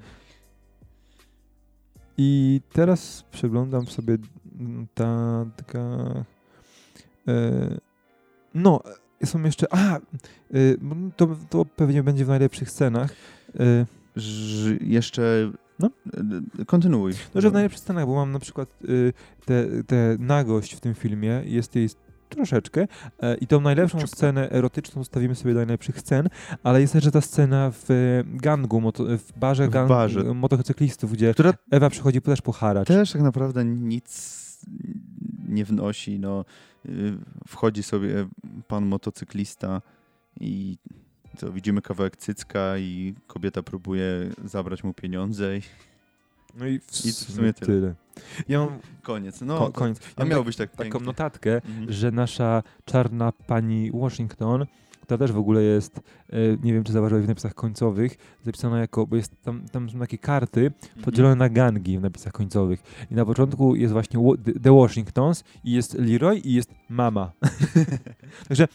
[2.18, 4.16] I teraz przeglądam sobie
[4.60, 5.78] mm, ta taka.
[7.28, 7.78] E,
[8.54, 8.80] no,
[9.20, 9.66] e, są jeszcze.
[9.70, 9.96] A!
[9.96, 10.00] E,
[11.16, 13.12] to, to pewnie będzie w najlepszych scenach.
[13.60, 13.86] E,
[14.80, 15.90] jeszcze, No.
[16.60, 17.12] y, kontynuuj.
[17.34, 19.12] no, że w najlepszych scenach, bo mam na przykład y,
[19.44, 21.88] te, te nagość w tym filmie, jest jej
[22.28, 22.86] troszeczkę
[23.22, 26.28] e, i tą najlepszą scenę erotyczną stawimy sobie do najlepszych scen,
[26.62, 30.34] ale jest też ta scena w e, gangu, moto, w barze, W gang, barze.
[30.34, 32.88] motocyklistów, gdzie Która Ewa przychodzi też po haracz.
[32.88, 34.36] też tak naprawdę nic
[35.48, 36.18] nie wnosi.
[36.18, 36.44] No,
[36.86, 37.16] y,
[37.48, 38.26] wchodzi sobie
[38.68, 39.82] pan motocyklista
[40.40, 40.78] i
[41.52, 44.06] widzimy kawałek cycka i kobieta próbuje
[44.44, 45.62] zabrać mu pieniądze i
[46.58, 47.94] No i w, I w sumie tyle.
[48.48, 49.40] Ja mam koniec.
[49.40, 50.00] No, ko- koniec.
[50.18, 51.00] Ja miał tak- być tak taką pięknie.
[51.06, 51.92] notatkę, Mhm.
[51.92, 54.66] że nasza czarna pani Washington,
[55.06, 59.06] która też w ogóle jest, e, nie wiem czy zauważyłeś w napisach końcowych, zapisana jako,
[59.06, 61.04] bo jest tam, tam są takie karty Mhm.
[61.04, 62.82] podzielone na gangi w napisach końcowych.
[63.10, 64.20] I na początku jest właśnie
[64.62, 67.32] The- Washingtons i jest Leroy i jest Mama.
[68.48, 68.68] Także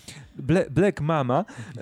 [0.71, 1.45] Black Mama
[1.77, 1.81] e,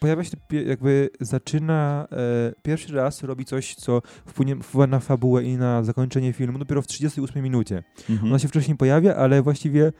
[0.00, 2.16] pojawia się, jakby zaczyna e,
[2.62, 6.86] pierwszy raz robi coś, co wpłynie, wpływa na fabułę i na zakończenie filmu dopiero w
[6.86, 7.82] 38 minucie.
[8.10, 8.28] Mhm.
[8.30, 9.92] Ona się wcześniej pojawia, ale właściwie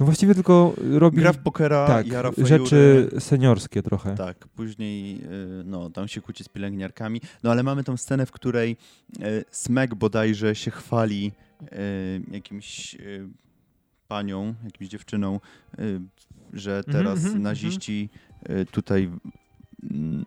[0.00, 2.48] no właściwie tylko robi Gra w pokera, tak, jara fajury.
[2.48, 4.14] rzeczy seniorskie trochę.
[4.14, 7.20] Tak, później y, no, tam się kłóci z pielęgniarkami.
[7.42, 8.76] No ale mamy tą scenę, w której
[9.22, 11.32] y, Smek bodajże się chwali
[11.62, 11.66] y,
[12.30, 12.96] jakimś
[14.08, 15.40] panią, jakimś dziewczyną,
[16.52, 18.08] że Mhm, teraz mhm, naziści
[18.50, 19.10] y, tutaj
[19.90, 20.24] mm,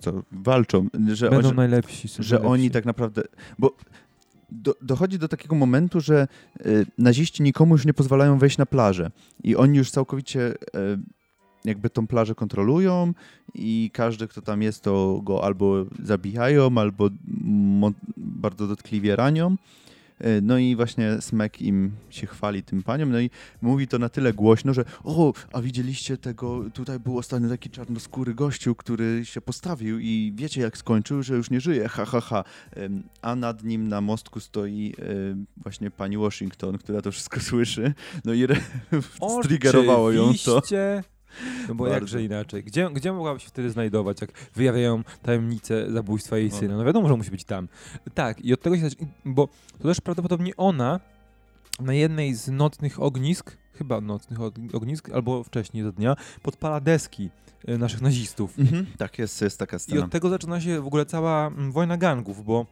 [0.00, 2.08] co, walczą, że, Będą że, najlepsi.
[2.08, 2.46] że najlepsi.
[2.46, 3.22] oni tak naprawdę,
[3.58, 3.76] bo
[4.52, 6.28] do, dochodzi do takiego momentu, że
[6.66, 9.10] y, naziści nikomu już nie pozwalają wejść na plażę
[9.44, 10.56] i oni już całkowicie y,
[11.64, 13.14] jakby tą plażę kontrolują
[13.54, 17.10] i każdy, kto tam jest, to go albo zabijają, albo
[18.16, 19.56] bardzo dotkliwie ranią.
[20.26, 23.30] Y, No i właśnie Smek im się chwali tym paniom, no i
[23.62, 28.34] mówi to na tyle głośno, że o, a widzieliście tego, tutaj był ostatnio taki czarnoskóry
[28.34, 32.44] gościu, który się postawił i wiecie jak skończył, że już nie żyje, ha, ha, ha.
[33.22, 34.94] A nad nim na mostku stoi
[35.30, 38.46] ym, właśnie pani Washington, która to wszystko słyszy, no i
[39.42, 40.56] striggerowało ją to.
[40.56, 41.11] Oczywiście.
[41.68, 41.94] No bo Bardzo.
[41.98, 42.64] jakże inaczej?
[42.64, 46.76] Gdzie, gdzie mogłaby się wtedy znajdować, jak wyjawiają tajemnicę zabójstwa jej syna?
[46.76, 47.68] No wiadomo, że musi być tam.
[48.14, 48.88] Tak, i od tego się
[49.24, 51.00] bo to też prawdopodobnie ona
[51.80, 57.30] na jednej z nocnych ognisk, chyba nocnych og- ognisk, albo wcześniej do dnia, podpala deski
[57.66, 58.58] e, naszych nazistów.
[58.58, 60.04] Mhm, tak, jest, jest taka I scena.
[60.04, 62.66] od tego zaczyna się w ogóle cała mm, wojna gangów, bo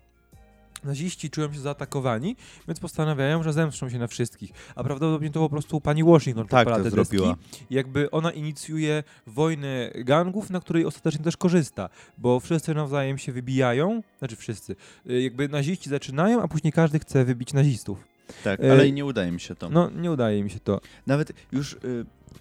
[0.84, 2.36] naziści czują się zaatakowani,
[2.68, 4.50] więc postanawiają, że zemszczą się na wszystkich.
[4.74, 7.16] A prawdopodobnie to po prostu pani Washington Tak, podpala te deski.
[7.16, 7.36] zrobiła.
[7.70, 11.88] I jakby ona inicjuje wojnę gangów, na której ostatecznie też korzysta,
[12.18, 14.76] bo wszyscy nawzajem się wybijają, znaczy wszyscy,
[15.10, 18.04] y, jakby naziści zaczynają, a później każdy chce wybić nazistów.
[18.44, 19.68] Tak, e, ale i nie udaje mi się to.
[19.70, 20.80] No, nie udaje mi się to.
[21.06, 21.78] Nawet już y,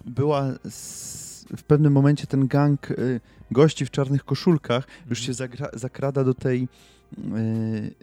[0.04, 5.78] była s- w pewnym momencie ten gang y, gości w czarnych koszulkach już się zagra-
[5.78, 6.68] zakrada do tej
[7.18, 7.94] y,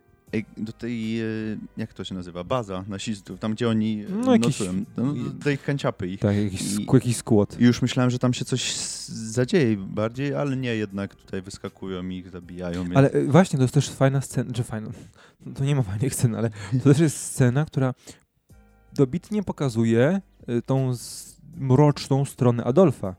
[0.57, 4.59] do tej, y, jak to się nazywa, baza nasistów, tam gdzie oni No, no, jakiś-
[4.59, 6.19] nocują, no, do ich kanciapy ich.
[6.19, 7.59] Tak, jakiś, I- sk- jakiś skład.
[7.59, 8.75] I już myślałem, że tam się coś
[9.07, 12.83] zadzieje bardziej, ale nie, jednak tutaj wyskakują i ich zabijają.
[12.83, 12.97] Więc...
[12.97, 14.89] Ale y, właśnie, to jest też fajna scena, że fajna,
[15.55, 16.49] to nie ma fajnych scen, ale
[16.83, 17.93] to też jest scena, która
[18.93, 20.21] dobitnie pokazuje
[20.65, 20.91] tą
[21.57, 23.15] mroczną stronę Adolfa.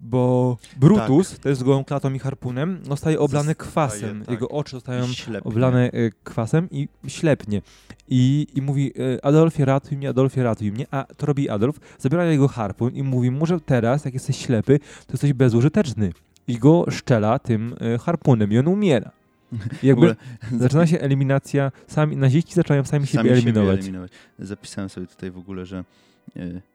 [0.00, 4.20] Bo Brutus, to jest z gołą klatą i harpunem, zostaje oblany kwasem.
[4.20, 4.30] tak.
[4.30, 5.50] Jego oczy zostają ślepnie.
[5.50, 7.62] oblane y, kwasem i ślepnie.
[8.08, 12.24] I, I mówi, y, Adolfie ratuj mnie, Adolfie ratuj mnie, a to robi Adolf, zabiera
[12.24, 16.12] jego harpun i mówi mu, że teraz, jak jesteś ślepy, to jesteś bezużyteczny.
[16.48, 19.10] I go szczela tym y, harpunem i on umiera.
[19.82, 20.16] I jakby ogóle
[20.58, 23.78] zaczyna się eliminacja, sami, naziści zaczynają sami, siebie eliminować.
[23.78, 24.10] eliminować.
[24.38, 25.84] Zapisałem sobie tutaj w ogóle, że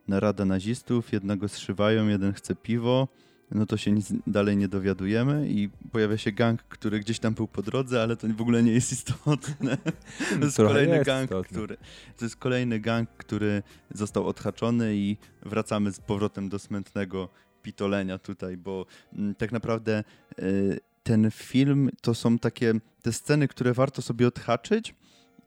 [0.07, 3.07] narada nazistów, jednego zszywają, jeden chce piwo,
[3.51, 7.47] no to się nic dalej nie dowiadujemy i pojawia się gang, który gdzieś tam był
[7.47, 9.77] po drodze, ale to w ogóle nie jest istotne.
[10.39, 11.57] To jest Trochę kolejny jest gang, istotne.
[11.57, 11.77] który,
[12.17, 17.29] to jest kolejny gang, który został odhaczony i wracamy z powrotem do smętnego
[17.61, 20.03] pitolenia tutaj, bo mm, tak naprawdę
[20.39, 24.95] y, ten film to są takie te sceny, które warto sobie odhaczyć,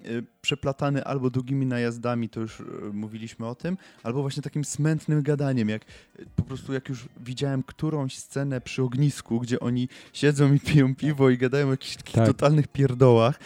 [0.07, 5.23] y, przeplatane albo długimi najazdami, to już y, mówiliśmy o tym, albo właśnie takim smętnym
[5.23, 5.83] gadaniem, jak
[6.21, 10.95] y, po prostu jak już widziałem którąś scenę przy ognisku, gdzie oni siedzą i piją
[10.95, 12.27] piwo i gadają o jakichś takich Tak.
[12.27, 13.41] totalnych pierdołach,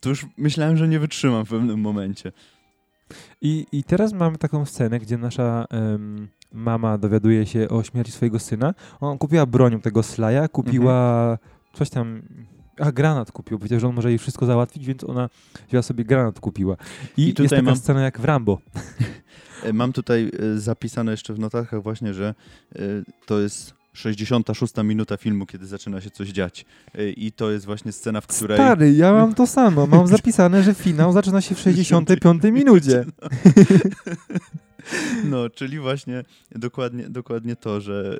[0.00, 2.32] to już myślałem, że nie wytrzymam w pewnym momencie.
[3.42, 5.66] I, I teraz mamy taką scenę, gdzie nasza
[6.52, 8.74] mama dowiaduje się o śmierci swojego syna.
[9.00, 11.38] On kupiła broń tego slaja, kupiła
[11.74, 12.22] coś tam.
[12.80, 15.28] A granat kupił, powiedział, że on może jej wszystko załatwić, więc ona
[15.68, 16.76] wzięła sobie granat, kupiła.
[17.16, 18.58] I, I jest tutaj taka mam- scena jak w Rambo.
[19.72, 22.34] Mam tutaj e, zapisane jeszcze w notatkach właśnie, że
[22.74, 22.78] e,
[23.26, 26.64] to jest 66 minuta filmu, kiedy zaczyna się coś dziać.
[26.94, 28.58] E, I to jest właśnie scena, w której...
[28.58, 29.86] Stary, ja mam to samo.
[29.86, 33.04] Mam zapisane, że finał zaczyna się w 65 minucie.
[35.24, 38.18] No, czyli właśnie dokładnie, dokładnie to, że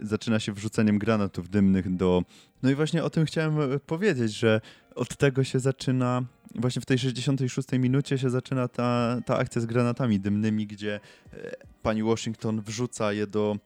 [0.00, 2.22] y, zaczyna się wrzuceniem granatów dymnych do...
[2.62, 4.60] No i właśnie o tym chciałem e, powiedzieć, że
[4.94, 6.22] od tego się zaczyna,
[6.54, 11.00] właśnie w tej 66 minucie się zaczyna ta, ta akcja z granatami dymnymi, gdzie
[11.32, 13.56] e, pani Washington wrzuca je do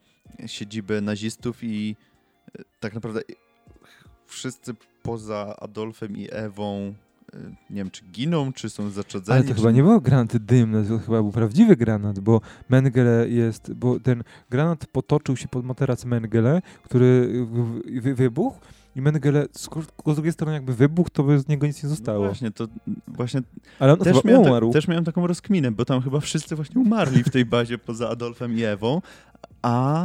[0.46, 1.96] siedziby nazistów i
[2.58, 3.20] e, tak naprawdę
[4.26, 6.94] wszyscy poza Adolfem i Ewą
[7.70, 9.34] nie wiem, czy giną, czy są zaczadzeni.
[9.38, 9.54] Ale to czy...
[9.54, 14.22] chyba nie był granat dymny, to chyba był prawdziwy granat, bo Mengele jest, bo ten
[14.50, 18.60] granat potoczył się pod materac Mengele, który wy, wy, wybuchł
[18.96, 19.68] i Mengele z,
[20.14, 22.24] drugiej strony jakby wybuchł, to by z niego nic nie No zostało.
[22.24, 22.68] właśnie, to
[23.08, 23.42] właśnie
[23.78, 24.66] Ale on też miałem, umarł.
[24.68, 28.08] tak, też miałem taką rozkminę, bo tam chyba wszyscy właśnie umarli w tej bazie poza
[28.08, 29.02] Adolfem i Ewą,
[29.62, 30.04] a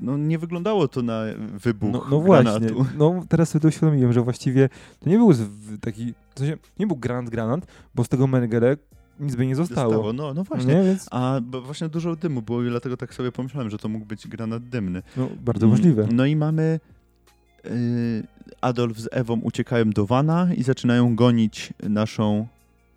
[0.00, 1.22] no, nie wyglądało to na
[1.54, 2.86] wybuch No, no właśnie, granatu.
[2.98, 4.68] no teraz sobie to uświadomiłem, że właściwie
[5.00, 5.32] to nie był
[5.80, 8.76] taki, w sensie nie był granat granat, bo z tego Mengele
[9.20, 9.92] nic by nie zostało.
[9.92, 10.12] Zostało.
[10.12, 10.74] No, no właśnie.
[10.74, 14.06] Nie, więc A właśnie dużo dymu było i dlatego tak sobie pomyślałem, że to mógł
[14.06, 15.02] być granat dymny.
[15.16, 16.08] no, bardzo możliwe.
[16.12, 16.80] No i mamy
[17.66, 18.26] y,
[18.60, 22.46] Adolf z Ewą uciekają do Wana i zaczynają gonić naszą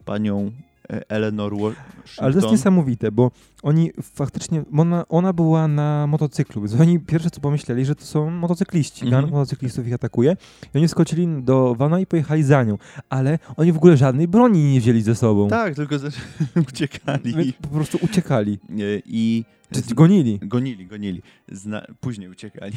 [0.06, 0.52] panią
[0.90, 1.76] Eleanor Washington.
[2.18, 3.32] Ale to jest niesamowite, bo
[3.64, 8.30] oni faktycznie, ona, ona była na motocyklu, więc oni pierwsze co pomyśleli, że to są
[8.30, 9.22] motocykliści, Mhm.
[9.22, 10.38] gang motocyklistów ich atakuje
[10.74, 12.78] i oni skoczyli do wana i pojechali za nią,
[13.10, 15.48] ale oni w ogóle żadnej broni nie wzięli ze sobą.
[15.48, 15.96] Tak, tylko
[16.70, 17.34] uciekali.
[17.36, 19.46] Więc po prostu uciekali, E, I
[19.88, 20.40] czy gonili.
[20.42, 21.22] Gonili, gonili.
[21.52, 22.74] Zna, później uciekali.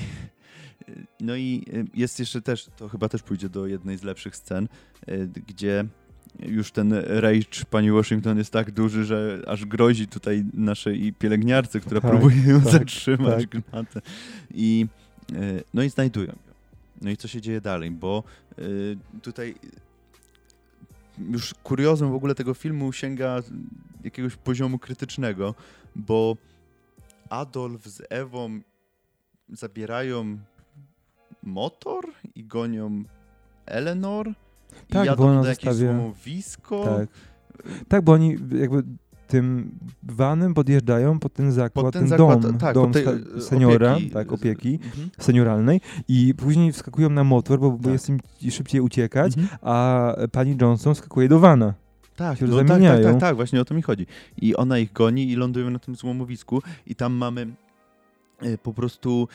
[1.21, 1.65] No i
[1.95, 4.69] jest jeszcze też, to chyba też pójdzie do jednej z lepszych scen,
[5.47, 5.85] gdzie
[6.39, 12.01] już ten rage pani Washington jest tak duży, że aż grozi tutaj naszej pielęgniarce, która
[12.01, 13.87] Tak, próbuje ją tak, zatrzymać tak.
[14.55, 14.87] I,
[15.33, 16.37] y, no i znajdują ją.
[17.03, 18.25] No i co się dzieje dalej, bo
[18.59, 19.55] y, tutaj
[21.31, 23.43] już kuriozum w ogóle tego filmu sięga
[24.05, 25.55] jakiegoś poziomu krytycznego,
[25.97, 26.37] bo
[27.31, 28.61] Adolf z Ewą
[29.49, 30.39] zabierają
[31.43, 33.05] motor i gonią
[33.67, 34.35] Eleanor
[34.89, 36.85] Tak, bo jadą ona na jakieś zostawia- złomowisko.
[36.85, 37.09] Tak.
[37.89, 38.83] tak, bo oni jakby
[39.29, 39.71] tym
[40.03, 42.93] vanem podjeżdżają pod ten zakład, Pod ten ten, zakład, dom, tak, dom
[43.37, 44.11] e, seniora, opieki.
[44.11, 45.11] tak, opieki Mhm.
[45.19, 47.93] senioralnej i później wskakują na motor, bo, bo Tak.
[47.93, 49.59] jest im szybciej uciekać, Mhm.
[49.63, 51.75] a pani Johnson skakuje do vana.
[52.17, 54.07] Tak, no, tak, tak, tak, tak, właśnie o to mi chodzi.
[54.43, 57.47] I ona ich goni i lądują na tym złomowisku i tam mamy
[58.43, 59.29] e, po prostu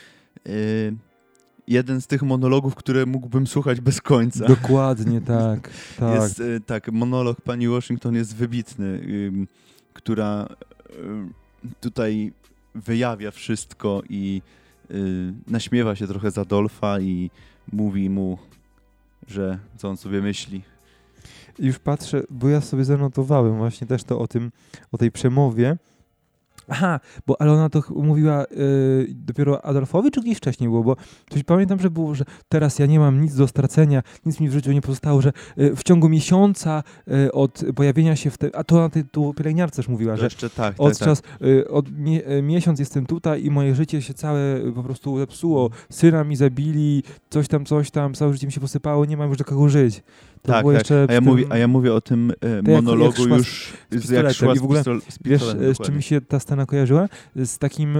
[0.46, 0.50] e,
[1.72, 4.46] jeden z tych monologów, które mógłbym słuchać bez końca.
[4.46, 5.70] Dokładnie, tak.
[5.98, 6.22] tak.
[6.22, 9.00] Jest, e, tak, monolog pani Washington jest wybitny,
[9.92, 10.48] która
[10.98, 11.32] ym,
[11.80, 12.32] tutaj
[12.74, 14.42] wyjawia wszystko i
[14.90, 17.30] y, naśmiewa się trochę z Adolfa i
[17.72, 18.38] mówi mu,
[19.28, 20.62] że co on sobie myśli.
[21.58, 24.52] Już patrzę, bo ja sobie zanotowałem właśnie też to o tym,
[24.92, 25.76] o tej przemowie.
[26.68, 30.84] Aha, bo ale ona to mówiła y, dopiero Adolfowi, czy gdzieś wcześniej było?
[30.84, 30.96] Bo
[31.30, 34.52] coś pamiętam, że było, że teraz ja nie mam nic do stracenia, nic mi w
[34.52, 36.82] życiu nie pozostało, że y, w ciągu miesiąca
[37.26, 40.24] y, od pojawienia się w te, a to na tej tu pielęgniarce też mówiła, że
[40.24, 41.08] Jeszcze tak, tak, od tak.
[41.08, 44.82] czas, y, od mie, y, miesiąc jestem tutaj i moje życie się całe y, po
[44.82, 45.70] prostu zepsuło.
[45.90, 49.38] Syna mi zabili, coś tam, coś tam, całe życie mi się posypało, nie mam już
[49.38, 50.02] do kogo żyć.
[50.42, 50.74] To Tak, tak.
[50.74, 53.26] jeszcze A ja, w mówię, tym- a ja mówię o tym e, jak monologu z-
[53.26, 54.88] już z, pistoletem jak szła i z, w ogóle z
[55.24, 57.08] Wiesz, e, z czym mi się ta scena kojarzyła?
[57.36, 57.98] Z takim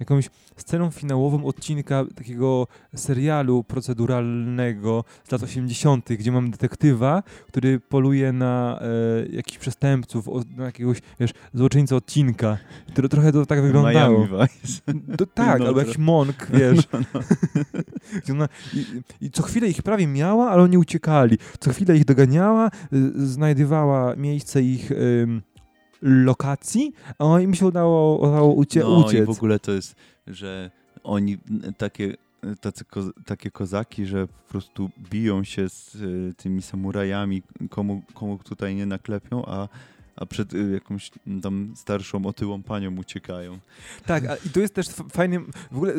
[0.00, 8.32] jakąś sceną finałową odcinka takiego serialu proceduralnego z lat 80., gdzie mam detektywa, który poluje
[8.32, 12.58] na e, jakichś przestępców, o, na jakiegoś, wiesz, złoczyńcę odcinka.
[12.94, 14.18] To trochę to tak wyglądało.
[14.18, 14.28] Miami
[14.64, 14.82] Vice.
[15.16, 16.78] To, tak, No, albo jakiś monk, wiesz.
[18.24, 18.84] Gdzie ona, i,
[19.20, 21.38] I co chwilę ich prawie miała, ale oni uciekali.
[21.60, 24.92] Co chwilę ich doganiała, y, znajdywała miejsce ich
[26.02, 29.22] lokacji, a im się udało, udało ucie, no uciec.
[29.22, 29.94] i w ogóle to jest,
[30.26, 30.70] że
[31.02, 31.38] oni
[31.78, 32.16] takie,
[32.60, 38.38] tacy ko, takie kozaki, że po prostu biją się z y, tymi samurajami, komu, komu
[38.38, 39.68] tutaj nie naklepią, a,
[40.16, 41.10] a przed y, jakąś
[41.42, 43.58] tam starszą, otyłą panią uciekają.
[44.06, 45.40] Tak, a, i to jest też fajny,
[45.70, 45.92] w ogóle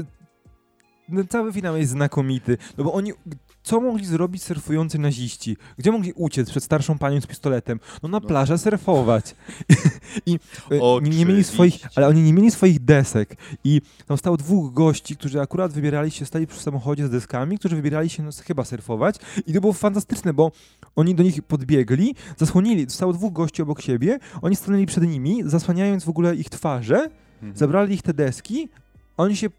[1.09, 3.13] no, cały finał jest znakomity, no bo oni,
[3.63, 5.57] co mogli zrobić surfujący naziści?
[5.77, 7.79] Gdzie mogli uciec przed starszą panią z pistoletem?
[8.03, 8.27] No na No.
[8.27, 9.35] plażę surfować.
[10.25, 10.39] I
[10.71, 11.89] e, nie, mieli swoich, Oczywiście.
[11.95, 16.25] ale oni nie mieli swoich desek i tam stało dwóch gości, którzy akurat wybierali się,
[16.25, 19.15] stali przy samochodzie z deskami, którzy wybierali się no, chyba surfować
[19.47, 20.51] i to było fantastyczne, bo
[20.95, 26.03] oni do nich podbiegli, zasłonili, stało dwóch gości obok siebie, oni stanęli przed nimi, zasłaniając
[26.03, 27.09] w ogóle ich twarze,
[27.41, 27.57] Mhm.
[27.57, 28.69] zabrali ich te deski,
[29.17, 29.49] oni się,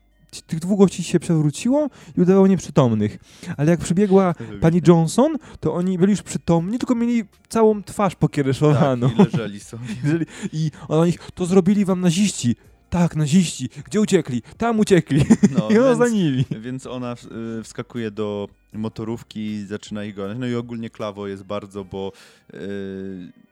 [0.40, 3.18] tych dwóch gości się przewróciło i udało nieprzytomnych.
[3.56, 9.10] Ale jak przybiegła pani Johnson, to oni byli już przytomni, tylko mieli całą twarz pokiereszowaną.
[9.10, 9.84] Tak, i leżeli sobie.
[10.52, 12.56] I ona to zrobili wam naziści.
[12.90, 13.68] Tak, naziści.
[13.84, 14.42] Gdzie uciekli?
[14.58, 15.24] Tam uciekli.
[15.58, 16.44] No, I ona więc- za nimi.
[16.60, 17.14] Więc ona
[17.60, 20.38] y, wskakuje do motorówki i zaczyna ich gonić.
[20.40, 22.12] No i ogólnie Klawo jest bardzo, bo
[22.54, 22.58] y,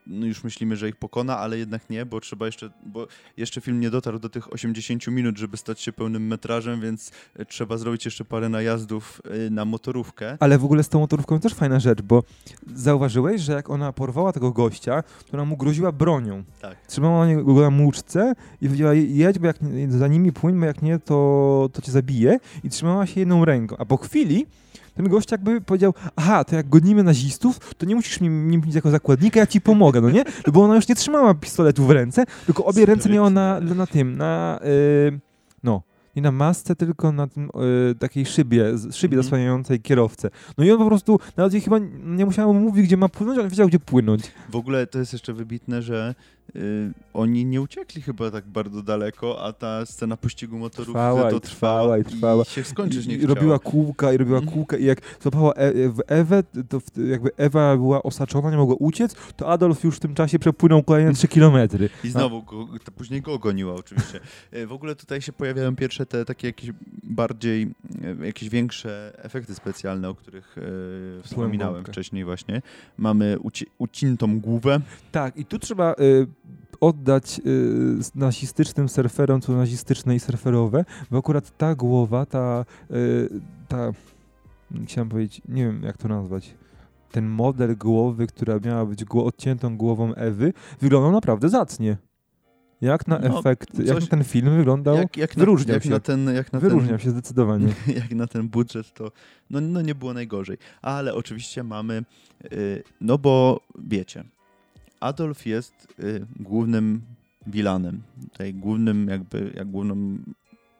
[0.11, 3.89] już myślimy, że ich pokona, ale jednak nie, bo trzeba jeszcze, bo jeszcze film nie
[3.89, 8.25] dotarł do tych 80 minut, żeby stać się pełnym metrażem, więc y, trzeba zrobić jeszcze
[8.25, 10.37] parę najazdów y, na motorówkę.
[10.39, 12.23] Ale w ogóle z tą motorówką też fajna rzecz, bo
[12.75, 16.43] zauważyłeś, że jak ona porwała tego gościa, to ona mu groziła bronią.
[16.61, 16.77] Tak.
[16.87, 19.57] Trzymała go na muczce i powiedziała, jedź, bo jak
[19.89, 22.39] za nimi płyń, bo jak nie, to, to cię zabije.
[22.63, 23.75] I trzymała się jedną ręką.
[23.79, 24.45] A po chwili
[24.95, 28.75] ten gość jakby powiedział, aha, to jak gonimy nazistów, to nie musisz mnie, mnie mieć
[28.75, 30.23] jako zakładnika, ja ci pomogę, no nie?
[30.47, 33.87] No bo ona już nie trzymała pistoletu w ręce, tylko obie ręce miała na, na
[33.87, 34.59] tym, na,
[35.11, 35.19] yy,
[35.63, 35.81] no,
[36.15, 37.49] nie na masce, tylko na tym
[37.87, 39.23] yy, takiej szybie, szybie Mhm.
[39.23, 40.29] zasłaniającej kierowcę.
[40.57, 43.39] No i on po prostu, nawet jej chyba nie musiała mu mówić, gdzie ma płynąć,
[43.39, 44.23] ale wiedział, gdzie płynąć.
[44.49, 46.40] W ogóle to jest jeszcze wybitne, że y,
[47.13, 51.97] oni nie uciekli chyba tak bardzo daleko, a ta scena pościgu motorów Trwała to trwała
[51.97, 52.43] i trwała.
[52.43, 54.55] i się skończyć nie I robiła kółka i robiła Mhm.
[54.57, 59.15] kółka i jak złapała e w Ewę, to jakby Ewa była osaczona, nie mogła uciec,
[59.37, 61.89] to Adolf już w tym czasie przepłynął kolejne 3 kilometry.
[62.03, 64.19] I znowu go, to później go goniła oczywiście.
[64.51, 66.71] E, W ogóle tutaj się pojawiają pierwsze te takie jakieś
[67.03, 67.71] bardziej,
[68.21, 70.61] e, jakieś większe efekty specjalne, o których e,
[71.23, 72.61] wspominałem wcześniej właśnie.
[72.97, 74.79] Mamy uci ucintą głowę.
[75.11, 76.27] Tak, i tu trzeba y,
[76.79, 83.29] oddać y, nazistycznym surferom, co nazistyczne i surferowe, bo akurat ta głowa, ta, y,
[83.67, 83.91] ta,
[84.85, 86.53] chciałem powiedzieć, nie wiem jak to nazwać,
[87.11, 91.97] ten model głowy, która miała być gło odciętą głową Ewy, wyglądał naprawdę zacnie.
[92.81, 95.83] Jak na No, efekt, jak coś- na ten film wyglądał, Jak, jak, na, wyróżniał jak
[95.83, 95.89] się.
[95.89, 97.67] na ten, jak na wyróżniał ten, się zdecydowanie.
[98.01, 99.11] jak na ten budżet, to
[99.49, 100.57] no, no nie było najgorzej.
[100.81, 102.03] Ale oczywiście mamy,
[102.53, 104.23] y, no bo wiecie,
[105.01, 107.01] Adolf jest y, głównym
[107.47, 110.33] vilanem, tutaj głównym jakby, jak głównym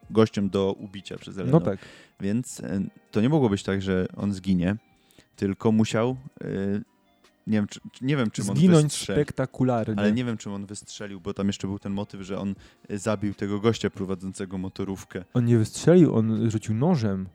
[0.09, 1.51] gościem do ubicia przez Elenę.
[1.51, 1.80] No tak.
[2.19, 4.76] Więc y, to nie mogło być tak, że on zginie,
[5.36, 6.82] tylko musiał, y,
[7.47, 9.22] nie wiem, czy, nie wiem czym on Zginąć wystrzelił.
[9.24, 9.95] spektakularnie.
[9.97, 12.55] Ale nie wiem, czym on wystrzelił, bo tam jeszcze był ten motyw, że on
[12.91, 15.24] y, zabił tego gościa prowadzącego motorówkę.
[15.34, 17.28] On nie wystrzelił, on rzucił nożem.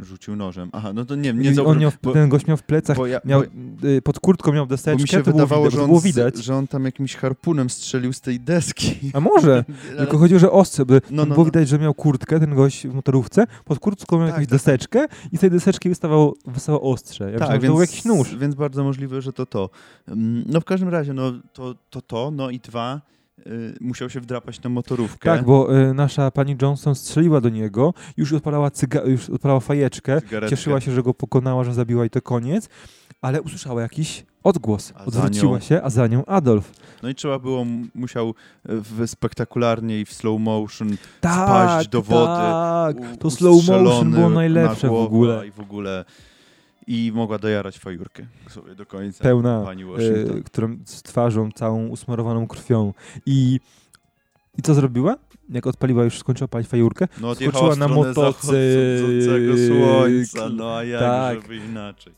[0.00, 0.68] Rzucił nożem.
[0.72, 3.06] Aha, no to nie, nie on zauważyłem, miał, bo- ten gość miał w plecach, bo
[3.06, 3.42] ja, miał,
[3.82, 6.00] bo, y, pod kurtką miał bo deseczkę, mi się to wydawało, było, że widać, on,
[6.00, 6.36] z- widać.
[6.44, 8.98] że on tam jakimś harpunem strzelił z tej deski.
[9.12, 9.64] A może?
[9.88, 11.44] Ale- Tylko chodziło, że ostrze, by No, no, było no.
[11.44, 15.06] widać, że miał kurtkę, ten gość w motorówce, pod kurtką miał Tak, jakąś tak, deseczkę
[15.32, 17.24] i z tej deseczki wystawało, wystawało ostrze.
[17.24, 18.36] Ja myślałem, że to był jakiś nóż.
[18.36, 19.70] Więc bardzo możliwe, że to to.
[20.08, 23.00] Mm, No w każdym razie, no to to, to no i dwa,
[23.80, 25.30] musiał się wdrapać na motorówkę.
[25.30, 30.20] Tak, bo y, nasza pani Johnson strzeliła do niego, już odpalała, cyga, już odpalała fajeczkę,
[30.20, 30.56] Cygaretkę.
[30.56, 32.68] cieszyła się, że go pokonała, że zabiła i to koniec,
[33.22, 34.92] ale usłyszała jakiś odgłos.
[34.96, 36.72] A Odwróciła nią- się, a za nią Adolf.
[37.02, 38.34] No i trzeba było, musiał
[38.64, 42.26] w spektakularnie i w slow motion Tak, spaść do wody.
[42.26, 43.16] tak.
[43.18, 45.46] To slow motion było na najlepsze w głowę ogóle.
[45.46, 46.04] I w ogóle.
[46.86, 49.24] I mogła dojarać fajurkę sobie do końca.
[49.24, 50.38] Pełna, Pani Washington.
[50.38, 52.92] e, którą z twarzą całą usmarowaną krwią.
[53.26, 53.60] I,
[54.58, 55.16] I co zrobiła?
[55.48, 58.56] Jak odpaliła, już skończyła palić fajurkę, No skoczyła na motocykl.
[59.66, 61.42] słońca, no a jak Tak.
[61.42, 62.12] żeby inaczej.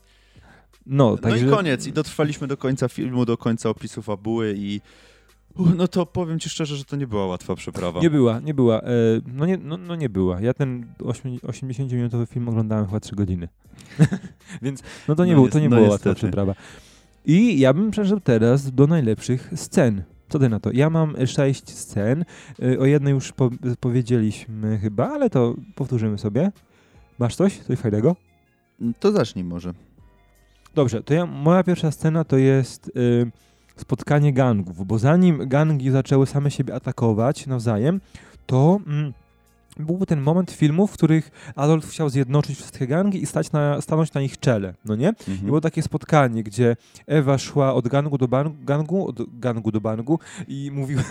[0.85, 1.87] No, No i koniec.
[1.87, 4.81] I dotrwaliśmy do końca filmu, do końca opisu fabuły i
[5.77, 7.99] no to powiem ci szczerze, że to nie była łatwa przeprawa.
[8.01, 8.81] Nie była, nie była.
[8.81, 8.85] E,
[9.33, 10.41] no, nie, no, no nie była.
[10.41, 13.47] Ja ten ośmi- 80-minutowy film oglądałem chyba 3 godziny.
[14.61, 16.15] Więc no to nie, No było, nies- to nie no była łatwa niestety.
[16.15, 16.55] przeprawa.
[17.25, 20.03] I ja bym przeszedł teraz do najlepszych scen.
[20.29, 20.69] Co ty na to?
[20.73, 22.25] Ja mam sześć scen.
[22.63, 26.51] E, o jednej już po- powiedzieliśmy chyba, ale to powtórzymy sobie.
[27.19, 27.57] Masz coś?
[27.57, 28.15] Coś fajnego?
[28.99, 29.73] To zacznij może.
[30.75, 33.31] Dobrze, to ja, moja pierwsza scena to jest y,
[33.79, 38.01] spotkanie gangów, bo zanim gangi zaczęły same siebie atakować nawzajem,
[38.45, 39.13] to mm,
[39.79, 44.13] był ten moment filmu, w których Adolf chciał zjednoczyć wszystkie gangi i stać na, stanąć
[44.13, 45.07] na ich czele, no nie?
[45.07, 45.45] I Mhm.
[45.45, 46.75] było takie spotkanie, gdzie
[47.07, 48.27] Ewa szła od gangu do
[48.63, 51.03] gangu, od gangu do bangu i mówiła,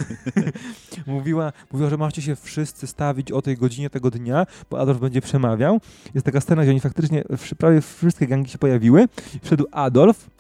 [1.07, 5.21] mówiła, mówiła, że macie się wszyscy stawić o tej godzinie tego dnia, bo Adolf będzie
[5.21, 5.81] przemawiał.
[6.15, 7.25] Jest taka scena, gdzie oni faktycznie,
[7.59, 9.09] prawie wszystkie gangi się pojawiły.
[9.43, 10.31] Wszedł Adolf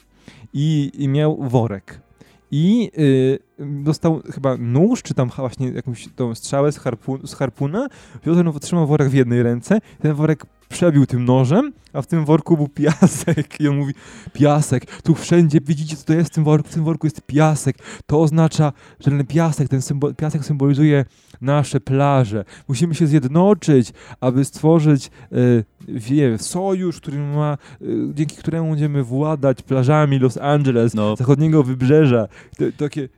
[0.52, 2.07] i, i miał worek.
[2.50, 7.88] I y, dostał chyba nóż, czy tam właśnie jakąś tą strzałę z, harpu, z harpuna.
[8.22, 9.78] Wziął ten, trzymał worek w jednej ręce.
[10.02, 13.60] Ten worek przebił tym nożem, a w tym worku był piasek.
[13.60, 13.94] I on mówi,
[14.32, 16.68] piasek, tu wszędzie widzicie, co to jest w tym worku?
[16.68, 17.76] W tym worku jest piasek.
[18.06, 21.04] To oznacza, że ten piasek, ten symbol, piasek symbolizuje
[21.40, 22.44] nasze plaże.
[22.68, 29.62] Musimy się zjednoczyć, aby stworzyć y, wie, sojusz, który ma, y, dzięki któremu będziemy władać
[29.62, 31.16] plażami Los Angeles, No.
[31.16, 32.28] zachodniego wybrzeża.
[32.58, 33.08] To, takie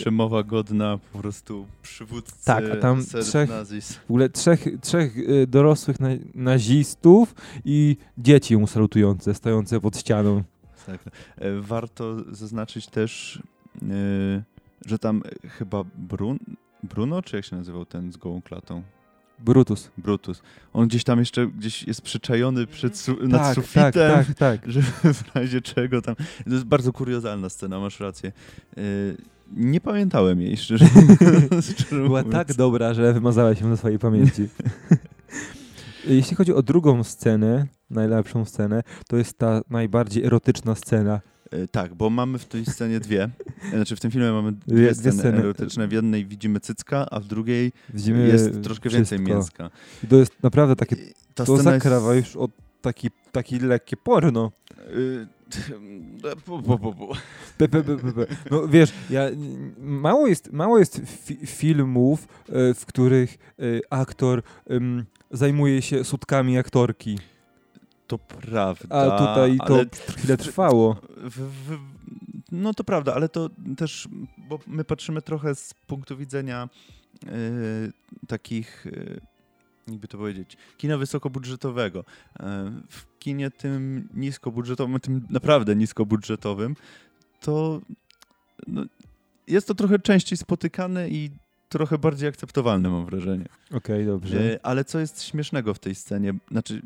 [0.00, 3.92] Przemowa godna po prostu przywódcy Tak, a tam trzech- nazis.
[3.92, 7.34] w ogóle trzech, trzech y, dorosłych na, nazistów
[7.64, 10.42] i dzieci mu salutujące, stojące pod ścianą.
[10.86, 11.00] Tak.
[11.38, 13.42] E, Warto zaznaczyć też,
[13.82, 14.42] e,
[14.86, 16.38] że tam e, chyba Brun
[16.82, 18.82] Bruno, czy jak się nazywał ten z gołą klatą?
[19.38, 19.90] Brutus.
[19.98, 20.42] Brutus.
[20.72, 24.60] On gdzieś tam jeszcze gdzieś jest przyczajony przed su nad tak, sufitem, tak, tak, tak.
[24.72, 24.82] że
[25.14, 26.14] w razie czego tam...
[26.44, 28.32] To jest bardzo kuriozalna scena, masz rację.
[28.76, 28.80] E,
[29.56, 30.86] nie pamiętałem jej, szczerze,
[31.70, 32.32] szczerze Była mówiąc.
[32.32, 34.48] tak dobra, że wymazałeś ją ze swojej pamięci.
[36.06, 41.20] Jeśli chodzi o drugą scenę, najlepszą scenę, to jest ta najbardziej erotyczna scena.
[41.50, 43.28] E, Tak, bo mamy w tej scenie dwie.
[43.64, 45.38] E, Znaczy w tym filmie mamy dwie, Dwie- dwie sceny, sceny.
[45.38, 45.88] erotyczne.
[45.88, 49.36] W jednej widzimy cycka, a w drugiej Widzimy jest troszkę więcej wszystko.
[49.36, 49.70] mięska.
[50.04, 50.96] I to jest naprawdę takie,
[51.34, 52.50] Ta to zakrawa jest, już od
[52.82, 54.52] taki, taki lekkie porno.
[54.78, 55.26] Y.
[58.50, 59.22] No wiesz, ja,
[59.78, 66.58] mało jest, mało jest fi filmów, e, w których e, aktor em, zajmuje się sutkami
[66.58, 67.18] aktorki.
[68.06, 68.96] To prawda.
[68.96, 70.96] A tutaj to ale chwilę trwało.
[71.16, 71.78] w, w,
[72.52, 74.08] no to prawda, ale to też,
[74.48, 76.68] bo my patrzymy trochę z punktu widzenia
[77.24, 77.92] y,
[78.26, 79.20] takich, y,
[79.88, 82.04] jakby to powiedzieć, kina wysokobudżetowego.
[82.40, 86.76] E, w kinie tym niskobudżetowym, tym naprawdę niskobudżetowym,
[87.40, 87.80] to
[88.66, 88.84] no,
[89.46, 91.30] jest to trochę częściej spotykane i
[91.68, 93.46] trochę bardziej akceptowalne, mam wrażenie.
[93.74, 94.54] Okej, dobrze.
[94.54, 96.34] E, ale co jest śmiesznego w tej scenie?
[96.50, 96.82] Znaczy,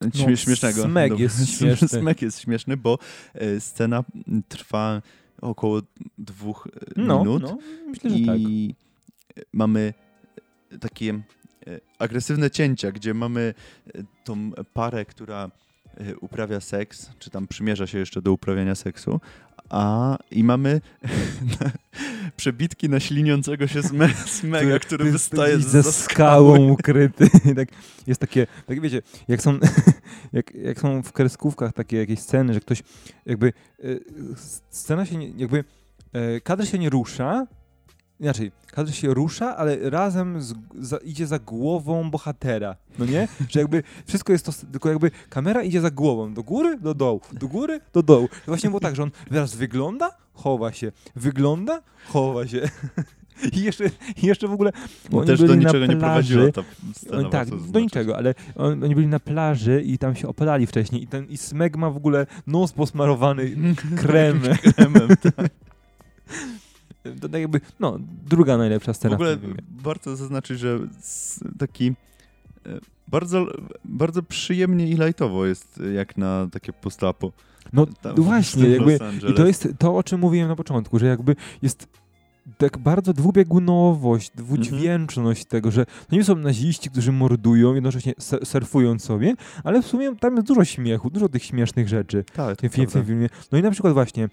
[0.00, 0.82] No, śmie- śmiesznego.
[0.82, 1.22] smek Dobra.
[1.22, 1.88] jest śmieszny.
[1.88, 2.98] Smek jest śmieszny, bo
[3.34, 4.04] e, scena
[4.48, 5.02] trwa
[5.40, 5.82] około
[6.18, 8.38] dwóch No, minut no, myślę, że tak.
[8.40, 8.74] i
[9.52, 9.94] mamy
[10.80, 11.22] takie
[11.98, 13.54] agresywne cięcia, gdzie mamy
[13.94, 15.50] e, tą parę, która
[15.96, 19.20] e, uprawia seks, czy tam przymierza się jeszcze do uprawiania seksu,
[19.70, 20.80] a i mamy
[22.36, 27.30] przebitki na śliniącego się sme, smega, który wystaje ze skałą ukryty.
[27.56, 27.68] tak,
[28.06, 29.58] jest takie, tak wiecie, jak są,
[30.32, 32.82] jak, jak są w kreskówkach takie jakieś sceny, że ktoś
[33.26, 33.52] jakby,
[33.84, 33.86] e,
[34.70, 35.64] scena się nie, jakby,
[36.12, 37.46] e, kadr się nie rusza,
[38.24, 43.28] inaczej, kadr się rusza, ale razem z, za, idzie za głową bohatera, no nie?
[43.50, 47.20] Że jakby wszystko jest to, tylko jakby kamera idzie za głową, do góry, do dołu,
[47.32, 48.28] do góry, do dołu.
[48.28, 52.60] To właśnie było tak, że on teraz wygląda, chowa się, wygląda, chowa się.
[53.52, 53.84] I jeszcze,
[54.22, 54.72] jeszcze w ogóle
[55.12, 55.96] oni też byli do niczego nie
[56.94, 57.18] scena.
[57.18, 61.02] Oni, tak, do niczego, ale on, oni byli na plaży i tam się opalali wcześniej
[61.02, 63.56] i ten i Smeg ma w ogóle nos posmarowany
[64.02, 64.56] kremem.
[64.56, 65.50] Kremem, tak.
[67.20, 69.56] To tak jakby, no, druga najlepsza W scena w, ogóle filmie.
[69.76, 70.78] warto zaznaczyć, że
[71.58, 71.92] taki
[72.66, 73.46] e, bardzo,
[73.84, 77.32] bardzo przyjemnie i lajtowo jest e, jak na takie postapo.
[77.72, 78.98] No tam w właśnie, jakby
[79.30, 81.88] i to jest to, o czym mówiłem na początku, że jakby jest
[82.58, 88.12] tak bardzo dwubiegunowość, dwudźwięczność tego, że to nie są naziści, którzy mordują, jednocześnie
[88.44, 89.34] surfując sobie,
[89.64, 92.24] ale w sumie tam jest dużo śmiechu, dużo tych śmiesznych rzeczy.
[92.34, 93.28] Tak, w tym, w filmie.
[93.52, 94.28] No i na przykład właśnie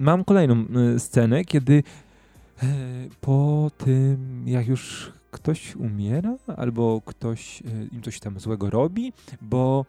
[0.00, 0.64] mam kolejną
[0.96, 1.82] y, scenę, kiedy
[2.62, 2.66] e,
[3.20, 9.84] po tym, jak już ktoś umiera, albo ktoś e, im coś tam złego robi, bo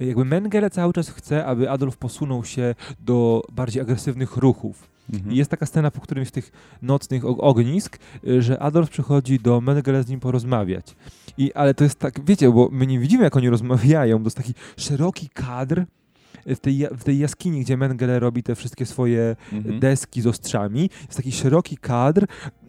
[0.00, 4.88] jakby Mengele cały czas chce, aby Adolf posunął się do bardziej agresywnych ruchów.
[5.12, 5.36] Mhm.
[5.36, 6.52] Jest taka scena po którymś z tych
[6.82, 7.98] nocnych og- ognisk,
[8.28, 10.96] y, że Adolf przychodzi do Mengele z nim porozmawiać.
[11.38, 14.36] I, ale to jest tak, wiecie, bo my nie widzimy, jak oni rozmawiają, to jest
[14.36, 15.84] taki szeroki kadr
[16.46, 19.80] w tej, w tej jaskini, gdzie Mengele robi te wszystkie swoje Mhm.
[19.80, 20.90] deski z ostrzami.
[21.02, 22.26] Jest taki szeroki kadr.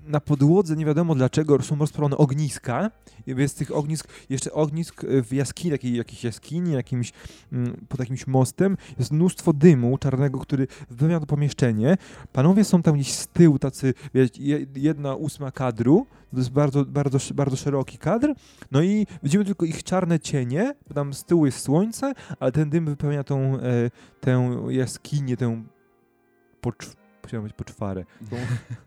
[0.07, 2.91] Na podłodze nie wiadomo dlaczego są rozpalone ogniska.
[3.27, 7.13] Jest tych ognisk, jeszcze ognisk w jaskini, takiej jakiejś jaskini, jakimś,
[7.51, 8.77] mm, pod jakimś mostem.
[8.99, 11.97] Jest mnóstwo dymu czarnego, który wypełnia to pomieszczenie.
[12.31, 13.93] Panowie są tam gdzieś z tyłu, tacy,
[14.75, 16.07] jedna ósma kadru.
[16.31, 18.33] To jest bardzo, bardzo, bardzo szeroki kadr.
[18.71, 22.69] No i widzimy tylko ich czarne cienie, bo tam z tyłu jest słońce, ale ten
[22.69, 23.59] dym wypełnia tą, e,
[24.19, 25.63] tę jaskinię, tę
[26.61, 26.85] pocz,
[27.25, 28.05] chciałem powiedzieć poczwarę.
[28.29, 28.35] Tą,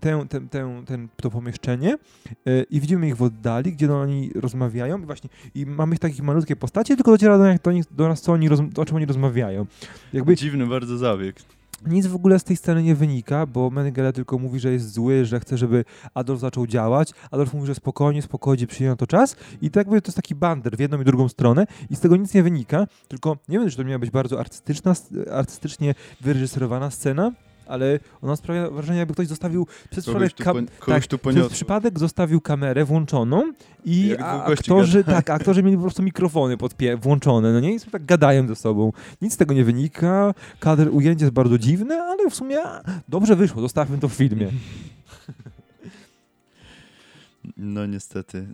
[0.00, 1.98] tę, tę, tę, ten, to pomieszczenie
[2.46, 6.22] e, i widzimy ich w oddali, gdzie no, oni rozmawiają i właśnie i mamy takich
[6.22, 9.06] malutkie postacie, tylko dociera do, do, nich, do nas, co oni roz, o czym oni
[9.06, 9.66] rozmawiają.
[10.12, 11.36] Jakby Dziwny bardzo zabieg.
[11.86, 15.24] nic w ogóle z tej sceny nie wynika, bo Mengele tylko mówi, że jest zły,
[15.24, 17.12] że chce, żeby Adolf zaczął działać.
[17.30, 19.36] Adolf mówi, że spokojnie, spokojnie, przyjdzie na to czas.
[19.62, 22.16] I tak jakby to jest taki bander w jedną i drugą stronę i z tego
[22.16, 24.94] nic nie wynika, tylko nie wiem, czy to miała być bardzo artystyczna,
[25.32, 27.32] artystycznie wyreżyserowana scena,
[27.70, 31.48] ale ona sprawia wrażenie, jakby ktoś zostawił przez Kogoś przypadek tu, kogoś tak, tu przez
[31.48, 33.52] przypadek zostawił kamerę włączoną
[33.84, 35.12] i Jak aktorzy, gada.
[35.12, 37.74] tak, aktorzy mieli po prostu mikrofony podpie- włączone, no nie?
[37.74, 38.92] I sobie tak gadają ze sobą.
[39.22, 42.58] Nic z tego nie wynika, kadr ujęcie jest bardzo dziwne, ale w sumie
[43.08, 44.48] dobrze wyszło, zostawmy to w filmie.
[47.56, 48.46] No niestety.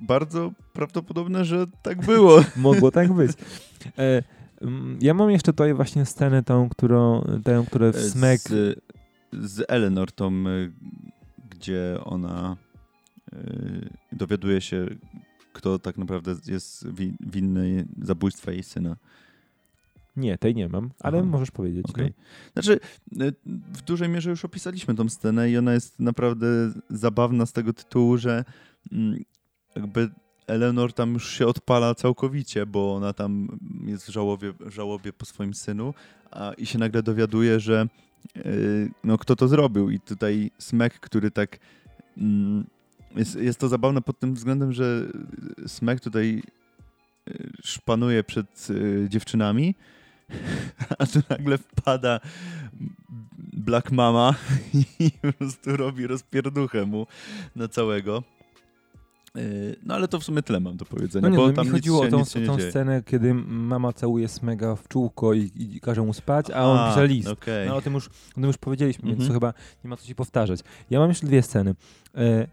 [0.00, 2.44] Bardzo prawdopodobne, że tak było.
[2.56, 3.30] Mogło tak być.
[3.98, 4.22] E,
[5.00, 8.40] ja mam jeszcze tutaj właśnie scenę tą, którą, tę, które w Smek...
[8.40, 8.80] Z,
[9.32, 10.72] z Eleanor, tą, y,
[11.50, 12.56] gdzie ona
[13.32, 14.86] y, dowiaduje się,
[15.52, 18.96] kto tak naprawdę jest wi- winny zabójstwa jej syna.
[20.16, 21.26] Nie, tej nie mam, ale Aha.
[21.26, 21.86] możesz powiedzieć.
[21.90, 22.14] Okej.
[22.52, 22.80] Znaczy,
[23.22, 26.46] y, w dużej mierze już opisaliśmy tą scenę i ona jest naprawdę
[26.90, 28.44] zabawna z tego tytułu, że
[28.92, 29.24] mm,
[29.76, 30.10] jakby
[30.48, 35.54] Eleanor tam już się odpala całkowicie, bo ona tam jest w żałobie, żałobie po swoim
[35.54, 35.94] synu
[36.30, 37.88] a, i się nagle dowiaduje, że
[38.36, 39.90] y, no, kto to zrobił.
[39.90, 41.58] I tutaj Smek, który tak...
[42.16, 42.64] mm,
[43.16, 45.06] Jest, jest to zabawne pod tym względem, że
[45.66, 46.42] Smek tutaj
[47.62, 49.74] szpanuje przed y, dziewczynami,
[50.98, 52.20] a tu nagle wpada
[53.52, 54.34] Black Mama
[55.00, 57.06] i po prostu robi rozpierduchę mu
[57.56, 58.22] na całego.
[59.38, 61.66] Y, no ale to w sumie tyle mam do powiedzenia, No nie, bo no, tam
[61.66, 65.50] mi chodziło się, o tą, nie tą scenę, kiedy mama całuje Smega w czółko i,
[65.56, 67.28] i każe mu spać, a on pisze list.
[67.28, 67.68] okej.
[67.68, 69.28] No o tym już, o tym już powiedzieliśmy, więc Mhm.
[69.28, 69.52] to chyba
[69.84, 70.60] nie ma co się powtarzać.
[70.90, 71.74] Ja mam jeszcze dwie sceny.
[72.16, 72.46] E,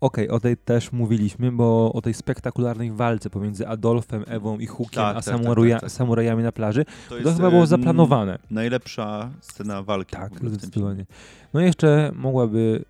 [0.00, 4.94] Okej, o tej też mówiliśmy, bo o tej spektakularnej walce pomiędzy Adolfem, Ewą i Hukiem,
[5.02, 5.90] Tak, a tak, tak, tak, tak.
[5.90, 6.84] samurajami na plaży.
[7.08, 8.38] To, To, chyba było zaplanowane.
[8.50, 10.16] Najlepsza scena walki.
[10.16, 11.06] Tak, zdecydowanie.
[11.54, 12.84] No jeszcze mogłaby...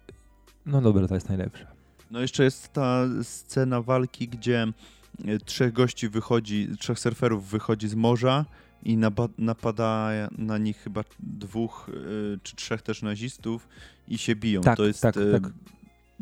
[0.66, 1.66] No dobra, to jest najlepsza.
[2.10, 4.66] No jeszcze jest ta scena walki, gdzie
[5.24, 8.44] e, trzech gości wychodzi, trzech surferów wychodzi z morza
[8.82, 8.98] i
[9.38, 13.68] napada na nich chyba dwóch e, czy trzech też nazistów
[14.08, 14.60] i się biją.
[14.60, 15.52] Tak, to jest tak, e, tak.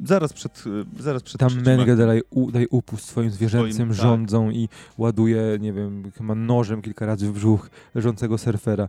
[0.05, 0.65] zaraz przed
[1.01, 3.97] zaraz przed Tam Menge daje, u, daje upust swoim zwierzęcym tak.
[3.97, 4.69] rządzą i
[4.99, 8.89] ładuje, nie wiem, chyba nożem kilka razy w brzuch leżącego surfera.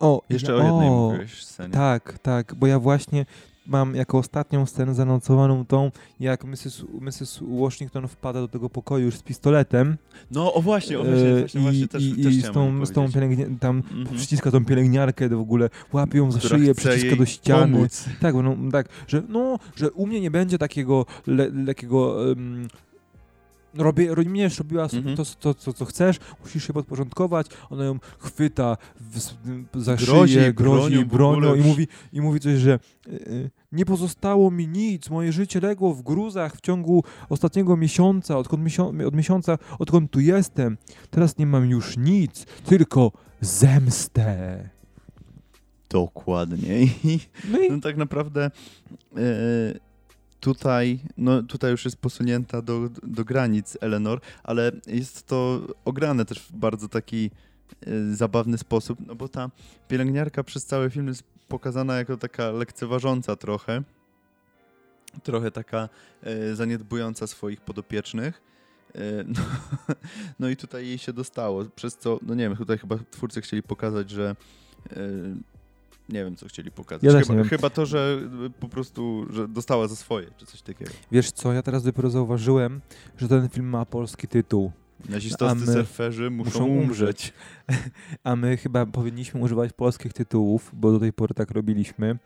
[0.00, 1.74] O, Jeszcze ja- o jednej o, mówiłeś scenie.
[1.74, 3.26] Tak, tak, bo ja właśnie
[3.66, 5.90] mam jako ostatnią scenę zanocowaną tą,
[6.20, 6.84] jak Mrs.
[7.00, 7.40] Mrs.
[7.42, 9.96] Washington wpada do tego pokoju już z pistoletem
[10.30, 12.86] No o właśnie, o właśnie, e, właśnie, i, właśnie też, i, też i z tą,
[12.86, 14.16] z tą pielęgni- tam Mhm.
[14.16, 17.72] przyciska tą pielęgniarkę w ogóle, łapie ją za Która szyję, przyciska do ściany.
[17.72, 18.04] pomóc.
[18.20, 22.16] Tak, no, tak, że no, że u mnie nie będzie takiego le, lekkiego.
[22.28, 22.68] Um,
[23.76, 25.16] robię, ro- mnie robiła Mhm.
[25.16, 27.46] to, to, to, co chcesz, musisz się podporządkować.
[27.70, 29.18] Ona ją chwyta w,
[29.82, 33.84] za Grozi szyję, grozi bronią bronią i mówi, i mówi coś, że y, y, nie
[33.84, 39.14] pozostało mi nic, moje życie legło w gruzach w ciągu ostatniego miesiąca, odkąd misio- od
[39.14, 40.78] miesiąca, odkąd tu jestem.
[41.10, 44.68] Teraz nie mam już nic, tylko zemstę.
[45.90, 46.86] Dokładnie.
[47.50, 48.44] No i no tak naprawdę
[49.16, 49.20] e,
[50.44, 56.38] tutaj, no tutaj już jest posunięta do, do granic Eleanor, ale jest to ograne też
[56.38, 57.30] w bardzo taki
[57.86, 59.50] e, zabawny sposób, no bo ta
[59.88, 63.82] pielęgniarka przez cały film jest pokazana jako taka lekceważąca trochę,
[65.22, 65.88] trochę taka
[66.22, 68.42] e, zaniedbująca swoich podopiecznych.
[68.94, 69.40] E, No,
[70.40, 73.62] no i tutaj jej się dostało, przez co, no nie wiem, tutaj chyba twórcy chcieli
[73.62, 74.36] pokazać, że
[76.08, 77.14] nie wiem, co chcieli pokazać.
[77.14, 78.20] Ja chyba, chyba to, że
[78.60, 80.90] po prostu, że dostała za swoje, czy coś takiego.
[81.12, 82.80] Wiesz co, ja teraz dopiero zauważyłem,
[83.16, 84.72] że ten film ma polski tytuł,
[85.08, 87.32] Nazistowscy surferzy muszą, muszą umrzeć.
[88.24, 92.18] a my chyba powinniśmy używać polskich tytułów, bo do tej pory tak robiliśmy.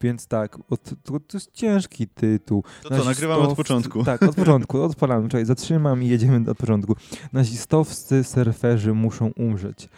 [0.00, 2.64] Więc tak, od, to, to jest ciężki tytuł.
[2.82, 4.04] To co, nagrywamy od początku.
[4.04, 5.28] Tak, od początku, odpalamy.
[5.28, 6.96] Czekaj, zatrzymam i jedziemy od początku.
[7.32, 9.88] Nazistowscy surferzy muszą umrzeć.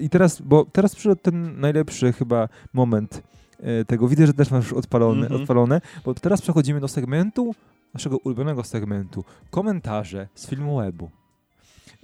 [0.00, 3.22] I teraz, bo teraz przyszedł ten najlepszy chyba moment
[3.60, 4.08] e, tego.
[4.08, 5.40] Widzę, że też masz już odpalone, Mhm.
[5.42, 7.54] odpalone, bo teraz przechodzimy do segmentu,
[7.94, 9.24] naszego ulubionego segmentu.
[9.50, 11.10] Komentarze z filmu webu.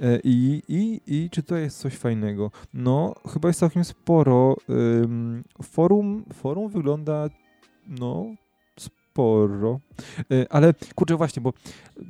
[0.01, 2.51] E, I, i, I czy to jest coś fajnego?
[2.74, 4.57] No, chyba jest całkiem sporo.
[4.70, 7.28] Ym, forum, forum wygląda,
[7.89, 8.26] no,
[9.11, 9.81] sporo.
[10.31, 11.53] E, Ale kurczę, właśnie, bo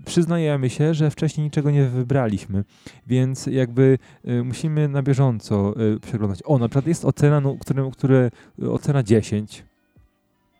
[0.04, 2.64] przyznajemy się, że wcześniej niczego nie wybraliśmy,
[3.06, 6.40] więc jakby e, musimy na bieżąco e, przeglądać.
[6.44, 8.30] O, na przykład jest ocena, no, które, które,
[8.70, 9.64] ocena 10.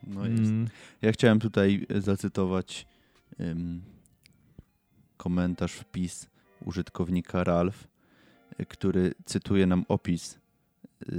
[0.06, 0.42] No jest.
[0.42, 0.68] Mm,
[1.02, 2.86] Ja chciałem tutaj zacytować
[3.40, 3.82] ym,
[5.16, 6.26] komentarz, wpis
[6.64, 7.88] użytkownika Ralph,
[8.60, 10.38] y, który cytuje nam opis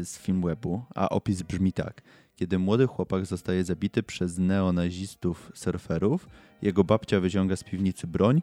[0.04, 2.02] z Filmwebu, a opis brzmi tak.
[2.42, 6.28] Kiedy młody chłopak zostaje zabity przez neonazistów surferów,
[6.62, 8.42] jego babcia wyciąga z piwnicy broń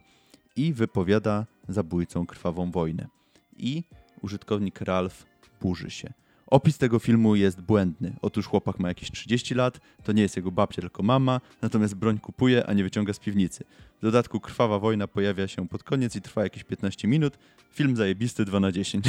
[0.57, 3.09] i wypowiada zabójcom krwawą wojnę.
[3.57, 3.83] I
[4.23, 5.27] użytkownik Ralph
[5.61, 6.13] burzy się.
[6.51, 8.13] Opis tego filmu jest błędny.
[8.23, 12.19] Otóż chłopak ma jakieś 30 lat, to nie jest jego babcia, tylko mama, natomiast broń
[12.19, 13.65] kupuje, a nie wyciąga z piwnicy.
[13.99, 17.39] W dodatku krwawa wojna pojawia się pod koniec i trwa jakieś 15 minut.
[17.71, 19.05] Film zajebisty 2 na 10.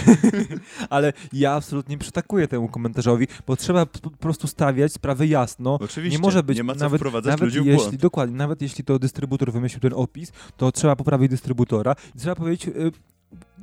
[0.90, 5.78] Ale ja absolutnie przytakuję temu komentarzowi, bo trzeba po prostu stawiać sprawy jasno.
[5.82, 8.02] Oczywiście, nie może być nie ma co nawet, wprowadzać nawet ludzi w jeśli, błąd.
[8.02, 12.68] dokładnie, nawet jeśli to dystrybutor wymyślił ten opis, to trzeba poprawić dystrybutora i trzeba powiedzieć,
[12.68, 12.92] y,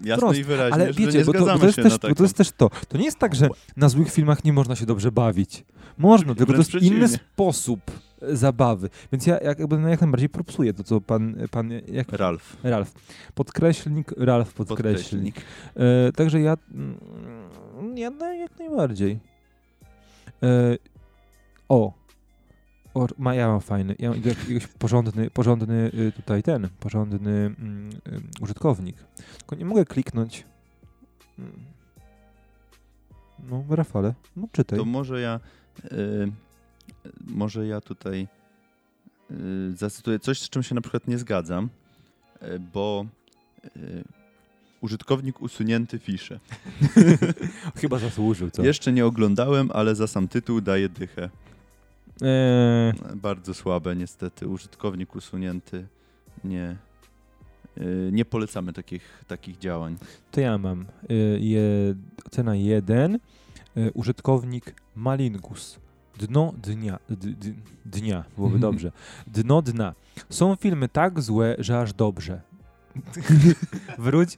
[0.05, 0.39] Jasno wprost.
[0.39, 2.71] i wyraźnie, ale wiecie, bo to, bo to, jest też, bo to jest też to.
[2.89, 5.65] To nie jest tak, że na złych filmach nie można się dobrze bawić.
[5.99, 7.09] Można, tylko to jest inny przeciwnie.
[7.09, 7.81] sposób
[8.23, 8.91] e, zabawy.
[9.13, 12.57] Więc ja jak, jakby jak najbardziej propsuję to, co pan, pan jak, Ralf.
[12.63, 12.93] Ralf.
[13.35, 15.35] Podkreślnik, Ralf podkreślnik.
[15.35, 16.09] Podkreślnik.
[16.09, 16.99] E, także ja, mm,
[17.97, 19.19] ja jak najbardziej.
[20.43, 20.77] E,
[21.69, 21.93] o,
[22.97, 27.91] o, ma, ja mam fajny, ja mam jakiegoś porządny, porządny y, tutaj ten, porządny mm,
[27.93, 28.97] y, użytkownik.
[29.39, 30.45] Tylko nie mogę kliknąć.
[31.39, 31.53] Mm.
[33.51, 34.79] No, Rafale, no czytaj.
[34.79, 35.41] To może ja
[35.85, 36.33] y,
[37.27, 38.29] może ja tutaj
[39.31, 41.69] y, zacytuję coś, z czym się na przykład nie zgadzam.
[42.73, 43.07] bo
[44.81, 46.41] użytkownik usunięty pisze.
[47.81, 48.65] Chyba zasłużył, co?
[48.65, 51.31] Jeszcze nie oglądałem, ale za sam tytuł daję dychę.
[52.23, 54.49] Eee, Bardzo słabe niestety.
[54.49, 55.87] Użytkownik usunięty.
[56.45, 56.77] Nie.
[57.79, 59.97] y, Nie polecamy takich, takich działań.
[60.31, 60.87] to ja mam.
[61.11, 61.61] Y, je,
[62.27, 63.15] ocena 1.
[63.77, 65.79] Y, użytkownik Malingus.
[66.19, 66.99] Dno dnia.
[67.09, 67.53] D, d,
[67.85, 68.93] dnia, byłoby dobrze.
[69.27, 69.95] Dno dna.
[70.31, 72.41] Są filmy tak złe, że aż dobrze.
[73.99, 74.37] Wróć.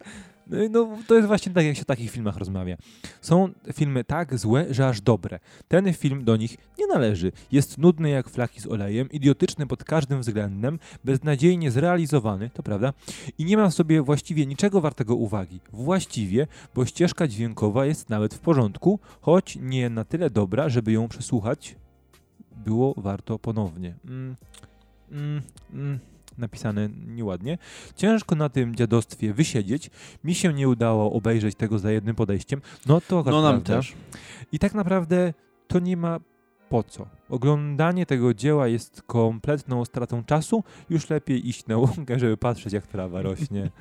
[0.49, 2.77] No, No, to jest właśnie tak, jak się o takich filmach rozmawia.
[3.21, 5.39] Są filmy tak złe, że aż dobre.
[5.69, 7.33] Ten film do nich nie należy.
[7.53, 12.93] Jest nudny jak flaki z olejem, idiotyczny pod każdym względem, beznadziejnie zrealizowany, to prawda,
[13.39, 15.61] i nie ma w sobie właściwie niczego wartego uwagi.
[15.73, 21.09] Właściwie, bo ścieżka dźwiękowa jest nawet w porządku, choć nie na tyle dobra, żeby ją
[21.09, 21.77] przesłuchać,
[22.65, 23.95] było warto ponownie.
[24.05, 24.37] Mm,
[25.11, 25.43] mm,
[25.73, 25.99] mm,
[26.39, 27.59] napisane nieładnie.
[27.97, 29.91] Ciężko na tym dziadostwie wysiedzieć.
[30.25, 32.61] Mi się nie udało obejrzeć tego za jednym podejściem.
[32.87, 33.77] No to No nam prawda.
[33.77, 33.93] też.
[34.53, 35.35] I tak naprawdę
[35.69, 36.21] to nie ma
[36.69, 37.07] po co.
[37.29, 40.65] Oglądanie tego dzieła jest kompletną stratą czasu.
[40.91, 43.71] Już lepiej iść na łąkę, żeby patrzeć, jak trawa rośnie.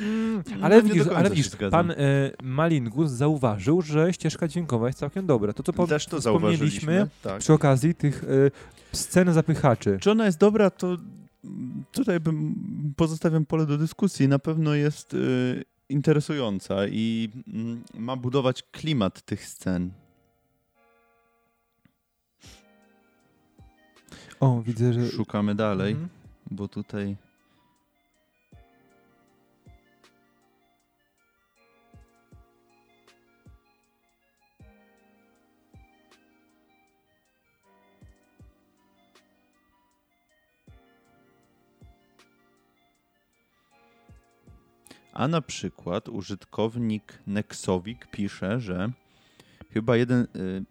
[0.00, 1.94] Mm, No, ale widzisz, ale widzisz pan e,
[2.42, 5.52] Malingus zauważył, że ścieżka dźwiękowa jest całkiem dobra.
[5.52, 7.08] To, co po, Też to wspomnieliśmy.
[7.22, 7.38] Tak.
[7.38, 8.26] przy okazji tych e,
[8.96, 9.98] scen zapychaczy.
[10.00, 10.96] Czy ona jest dobra, to
[11.92, 12.54] tutaj bym
[12.96, 14.28] pozostawiam pole do dyskusji.
[14.28, 19.90] Na pewno jest y, interesująca i mm, ma budować klimat tych scen.
[24.40, 25.08] O, widzę, że...
[25.08, 26.08] Szukamy dalej, Mhm.
[26.50, 27.16] bo tutaj.
[45.18, 48.90] A na przykład użytkownik Nexowik pisze, że
[49.72, 50.26] chyba jeden.
[50.36, 50.64] Y,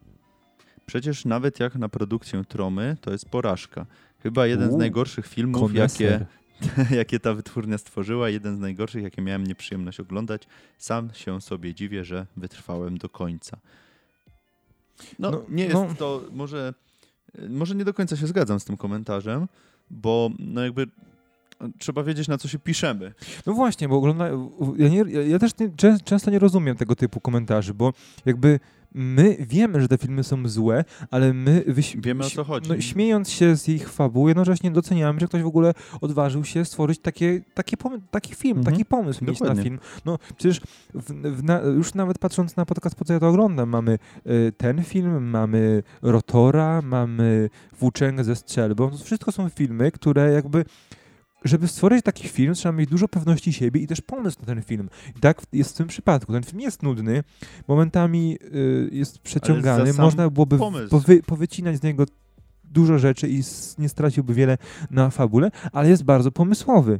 [0.85, 3.85] przecież nawet jak na produkcję Tromy, to jest porażka.
[4.23, 6.25] Chyba jeden z Uuu, najgorszych filmów, jakie,
[6.59, 6.91] Koneser.
[6.99, 10.43] jakie ta wytwórnia stworzyła, jeden z najgorszych, jakie miałem nieprzyjemność oglądać.
[10.77, 13.57] Sam się sobie dziwię, że wytrwałem do końca.
[15.19, 15.95] No, No, nie jest no.
[15.97, 16.73] to, może,
[17.49, 19.47] może nie do końca się zgadzam z tym komentarzem,
[19.89, 20.87] bo no jakby
[21.77, 23.13] trzeba wiedzieć, na co się piszemy.
[23.45, 24.29] No właśnie, bo ogląda...
[24.77, 27.93] ja, nie, ja, też nie, czę, często nie rozumiem tego typu komentarzy, bo
[28.25, 28.59] jakby
[28.93, 31.97] my wiemy, że te filmy są złe, ale my wyś...
[31.97, 32.69] Wiemy, o co chodzi.
[32.69, 36.99] No, śmiejąc się z ich fabuły, jednocześnie doceniamy, że ktoś w ogóle odważył się stworzyć
[36.99, 37.77] takie, takie
[38.11, 38.75] taki film, Mhm.
[38.75, 39.63] taki pomysł mieć na Dokładnie.
[39.63, 39.79] film.
[40.05, 40.61] No przecież
[40.93, 44.53] w, w, na, już nawet patrząc na podcast, po co ja to oglądam, mamy y,
[44.57, 47.49] ten film, mamy Rotora, mamy
[47.79, 48.89] Włóczęgę ze strzelbą.
[48.91, 50.65] To wszystko są filmy, które jakby
[51.47, 54.89] żeby stworzyć taki film, trzeba mieć dużo pewności siebie i też pomysł na ten film.
[55.17, 56.33] I tak jest w tym przypadku.
[56.33, 57.23] Ten film jest nudny,
[57.67, 60.57] momentami y, jest przeciągany, można byłoby
[60.89, 62.05] powy, powycinać z niego
[62.63, 63.41] dużo rzeczy i
[63.77, 64.57] nie straciłby wiele
[64.91, 66.99] na fabule, ale jest bardzo pomysłowy.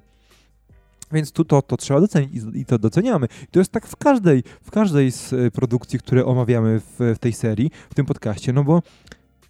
[1.11, 3.27] Więc tu to, to trzeba docenić i, i to doceniamy.
[3.43, 7.19] I to jest tak w każdej, w każdej z e, produkcji, które omawiamy w, w
[7.19, 8.81] tej serii, w tym podcaście, no bo,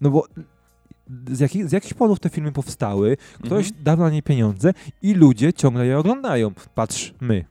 [0.01, 0.27] no bo
[1.31, 3.83] z, jakich, z jakichś powodów te filmy powstały, ktoś Mhm.
[3.83, 6.51] dał na nie pieniądze i ludzie ciągle je oglądają.
[6.75, 7.45] Patrz, my.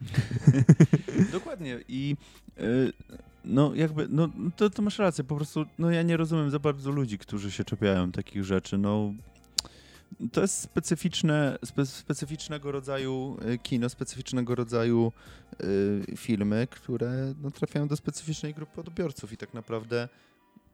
[1.32, 2.16] Dokładnie i
[2.60, 2.92] y,
[3.44, 6.90] no jakby, no to, to masz rację, po prostu no ja nie rozumiem za bardzo
[6.90, 9.12] ludzi, którzy się czepiają takich rzeczy, no
[10.32, 15.12] to jest specyficzne, spe, specyficznego rodzaju y, kino, specyficznego rodzaju
[15.62, 20.08] y, filmy, które no, trafiają do specyficznej grupy odbiorców i tak naprawdę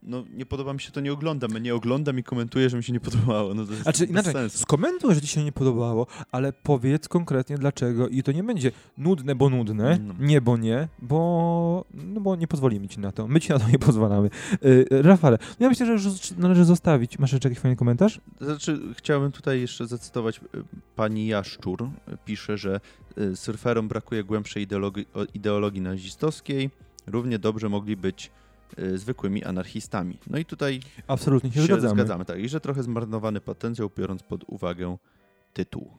[0.02, 2.92] no nie podoba mi się to, nie oglądam, nie oglądam i komentuję, że mi się
[2.92, 4.58] nie podobało, no to jest Znaczy inaczej, sensu.
[4.58, 9.34] skomentuj, że ci się nie podobało, ale powiedz konkretnie dlaczego i to nie będzie nudne,
[9.34, 10.14] bo nudne, No.
[10.18, 13.28] nie, bo nie, bo, no bo nie pozwolimy ci na to.
[13.28, 14.30] My ci na to nie pozwalamy.
[14.62, 17.18] Yy, Rafale, no ja myślę, że już należy zostawić.
[17.18, 18.20] Masz jeszcze jakiś fajny komentarz?
[18.40, 20.40] Znaczy, chciałbym tutaj jeszcze zacytować y,
[20.96, 21.90] pani Jaszczur.
[22.24, 22.80] Pisze, że
[23.18, 26.70] y, surferom brakuje głębszej ideologii, ideologii nazistowskiej.
[27.06, 28.30] Równie dobrze mogli być y,
[28.94, 30.18] zwykłymi anarchistami.
[30.30, 31.94] No i tutaj Absolutnie się, się zgadzamy.
[31.94, 32.24] zgadzamy.
[32.24, 34.96] Tak, i że trochę zmarnowany potencjał, biorąc pod uwagę
[35.52, 35.90] tytuł.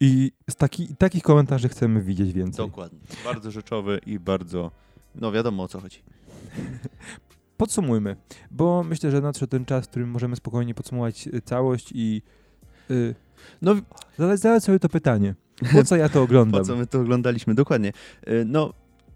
[0.00, 2.66] I z taki, takich komentarzy chcemy widzieć więcej.
[2.66, 2.98] Dokładnie.
[3.24, 4.70] Bardzo rzeczowy i bardzo,
[5.14, 5.98] no wiadomo o co chodzi.
[7.56, 8.16] Podsumujmy,
[8.50, 12.22] bo myślę, że nadszedł ten czas, w którym możemy spokojnie podsumować y, całość i
[12.90, 13.14] y,
[13.62, 13.74] No
[14.18, 15.34] zadać, zadać sobie to pytanie.
[15.72, 16.60] Po co ja to oglądam?
[16.60, 17.54] Po co my to oglądaliśmy?
[17.54, 17.92] Dokładnie.
[18.28, 18.72] Y, No,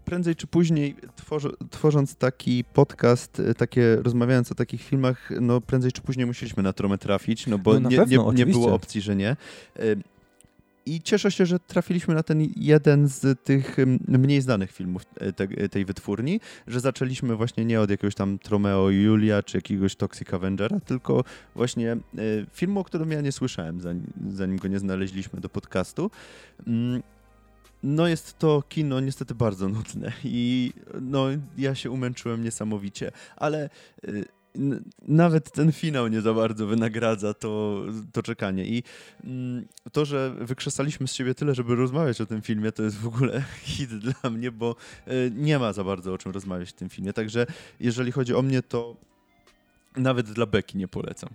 [0.09, 5.91] prędzej czy później, tworzy, tworząc taki podcast, y, takie, rozmawiając o takich filmach, no prędzej
[5.91, 9.01] czy później musieliśmy na tromę trafić, no bo No nie, pewno, nie, nie było opcji,
[9.01, 9.35] że nie.
[10.85, 15.47] I cieszę się, że trafiliśmy na ten jeden z tych mniej znanych filmów e, te,
[15.47, 20.33] tej wytwórni, że zaczęliśmy właśnie nie od jakiegoś tam Tromeo i Julia czy jakiegoś Toxic
[20.33, 21.23] Avengera, tylko
[21.55, 21.97] właśnie e,
[22.53, 26.11] filmu, o którym ja nie słyszałem, zanim, zanim go nie znaleźliśmy do podcastu.
[27.83, 31.25] No jest to kino niestety bardzo nudne i no
[31.57, 33.69] ja się umęczyłem niesamowicie, ale
[34.07, 34.25] y,
[35.07, 38.83] nawet ten finał nie za bardzo wynagradza to, to czekanie i
[39.23, 43.07] mm, to, że wykrzesaliśmy z siebie tyle, żeby rozmawiać o tym filmie, to jest w
[43.07, 44.75] ogóle hit dla mnie, bo
[45.07, 47.45] y, nie ma za bardzo o czym rozmawiać w tym filmie, także
[47.79, 48.95] jeżeli chodzi o mnie, to
[49.97, 51.29] nawet dla Beki nie polecam.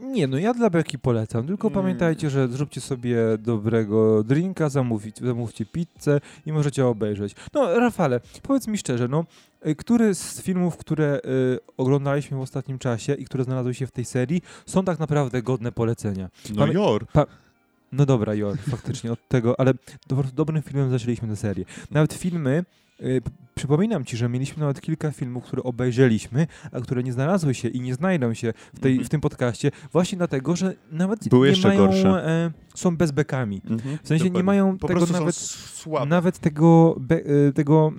[0.00, 1.80] Nie, no ja dla Beki polecam, tylko Mm.
[1.82, 7.34] pamiętajcie, że zróbcie sobie dobrego drinka, zamówić, zamówcie pizzę i możecie obejrzeć.
[7.54, 9.24] No, Rafale, powiedz mi szczerze, no,
[9.66, 13.90] y, który z filmów, które y, oglądaliśmy w ostatnim czasie i które znalazły się w
[13.90, 16.28] tej serii, są tak naprawdę godne polecenia?
[16.54, 17.06] No Pamię- Jor!
[17.92, 19.72] No dobra, Jor, faktycznie od tego, ale
[20.06, 21.64] do, dobrym filmem zaczęliśmy tę serię.
[21.90, 22.64] Nawet filmy,
[23.54, 27.80] przypominam ci, że mieliśmy nawet kilka filmów, które obejrzeliśmy, a które nie znalazły się i
[27.80, 29.06] nie znajdą się w, tej, Mhm.
[29.06, 32.26] w tym podcaście, właśnie dlatego, że nawet Były nie jeszcze mają, gorsze.
[32.28, 33.60] e, są bezbekami.
[33.70, 35.56] Mhm, W sensie nie mają po tego nawet,
[36.06, 37.16] nawet tego, be,
[37.48, 37.92] e, tego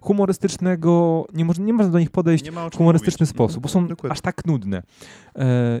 [0.00, 3.34] humorystycznego, nie, może, nie można do nich podejść w humorystyczny mówić.
[3.36, 4.12] sposób, bo są Dokładnie.
[4.12, 4.82] aż tak nudne.
[5.36, 5.80] E,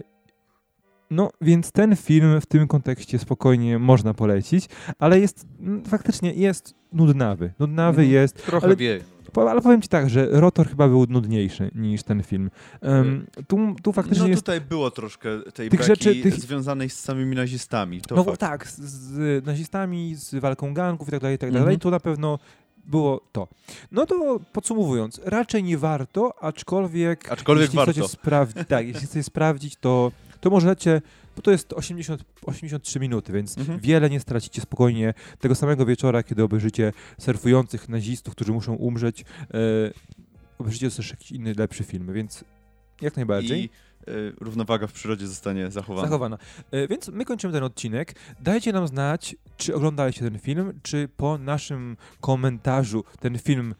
[1.10, 4.66] no, więc ten film w tym kontekście spokojnie można polecić,
[4.98, 7.52] ale jest, mm, faktycznie jest nudnawy.
[7.58, 8.10] Nudnawy Mhm.
[8.10, 9.00] jest, Trochę ale- wie.
[9.36, 12.50] ale powiem ci tak, że Rotor chyba był nudniejszy niż ten film.
[12.80, 17.00] Em, tu, tu faktycznie no jest tutaj było troszkę tej Tych rzeczy, tych- związanej z
[17.00, 18.00] samymi nazistami.
[18.10, 18.40] No fakt.
[18.40, 21.64] tak, z, z nazistami, z walką gangów i tak dalej, i tak Mhm.
[21.64, 22.38] dalej, to na pewno
[22.86, 23.48] było to.
[23.92, 27.92] No to podsumowując, raczej nie warto, aczkolwiek, Aczkolwiek jeśli warto.
[27.92, 30.12] chcecie sprawdzić, tak, jeśli chcecie sprawdzić, to,
[30.44, 31.02] to możecie,
[31.36, 33.80] bo to jest 80, 83 minuty, więc Mhm.
[33.80, 39.24] wiele nie stracicie spokojnie tego samego wieczora, kiedy obejrzycie surfujących nazistów, którzy muszą umrzeć, e,
[40.58, 42.44] obejrzycie też jakiś inny, lepszy film, więc
[43.00, 43.64] jak najbardziej.
[43.64, 43.70] I
[44.10, 46.08] y, równowaga w przyrodzie zostanie zachowana.
[46.08, 46.38] Zachowana.
[46.70, 48.14] E, Więc my kończymy ten odcinek.
[48.40, 53.74] Dajcie nam znać, czy oglądaliście ten film, czy po naszym komentarzu ten film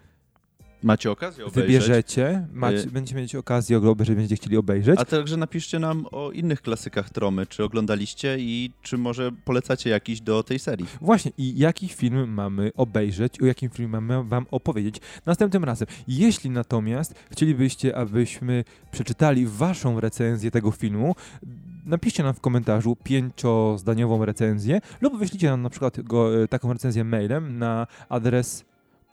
[0.85, 1.65] Macie okazję obejrzeć.
[1.67, 2.47] wybierzecie.
[2.53, 5.01] Macie, Y- Będziecie mieć okazję obejrzeć, będziecie chcieli obejrzeć.
[5.01, 10.21] A także napiszcie nam o innych klasykach Tromy, czy oglądaliście i czy może polecacie jakiś
[10.21, 10.87] do tej serii.
[11.01, 15.89] Właśnie, i jaki film mamy obejrzeć, o jakim filmie mamy wam opowiedzieć następnym razem.
[16.09, 21.15] Jeśli natomiast chcielibyście, abyśmy przeczytali waszą recenzję tego filmu,
[21.87, 27.05] napiszcie nam w komentarzu pięciozdaniową recenzję lub wyślijcie nam na przykład go, e, taką recenzję
[27.05, 28.65] mailem na adres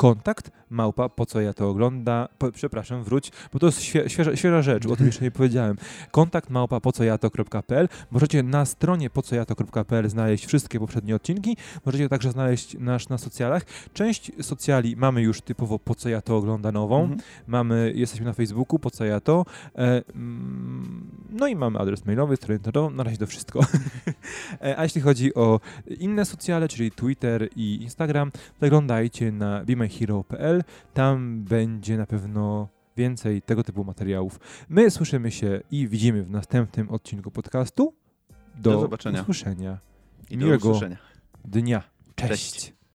[0.02, 4.36] kontakt małpa, po co ja to ogląda, po, przepraszam, wróć, bo to jest świe, świeża,
[4.36, 5.78] świeża rzecz, o tym jeszcze nie powiedziałem.
[6.12, 7.90] Kontakt małpa, po co ja to.pl.
[8.12, 13.10] Możecie na stronie po co ja to.pl znaleźć wszystkie poprzednie odcinki, możecie także znaleźć nasz
[13.10, 13.64] na socjalach.
[13.94, 17.22] Część socjali mamy już typowo po co ja to ogląda nową, Mhm.
[17.48, 19.46] mamy, jesteśmy na Facebooku, po co ja to,
[19.76, 23.60] e, mm, no i mamy adres mailowy, stronę internetową, na razie to wszystko.
[24.62, 25.60] e, a jeśli chodzi o
[26.00, 28.32] inne socjale, czyli Twitter i Instagram,
[28.62, 30.64] zaglądajcie na bemyhero.pl,
[30.94, 32.68] tam będzie na pewno
[32.98, 34.40] więcej tego typu materiałów.
[34.70, 37.94] My słyszymy się i widzimy w następnym odcinku podcastu.
[38.56, 39.22] Do, Do zobaczenia.
[39.22, 39.80] usłyszenia.
[40.30, 40.98] I do Miłego usłyszenia.
[41.46, 41.84] dnia.
[42.16, 42.52] Cześć.
[42.54, 42.74] Cześć.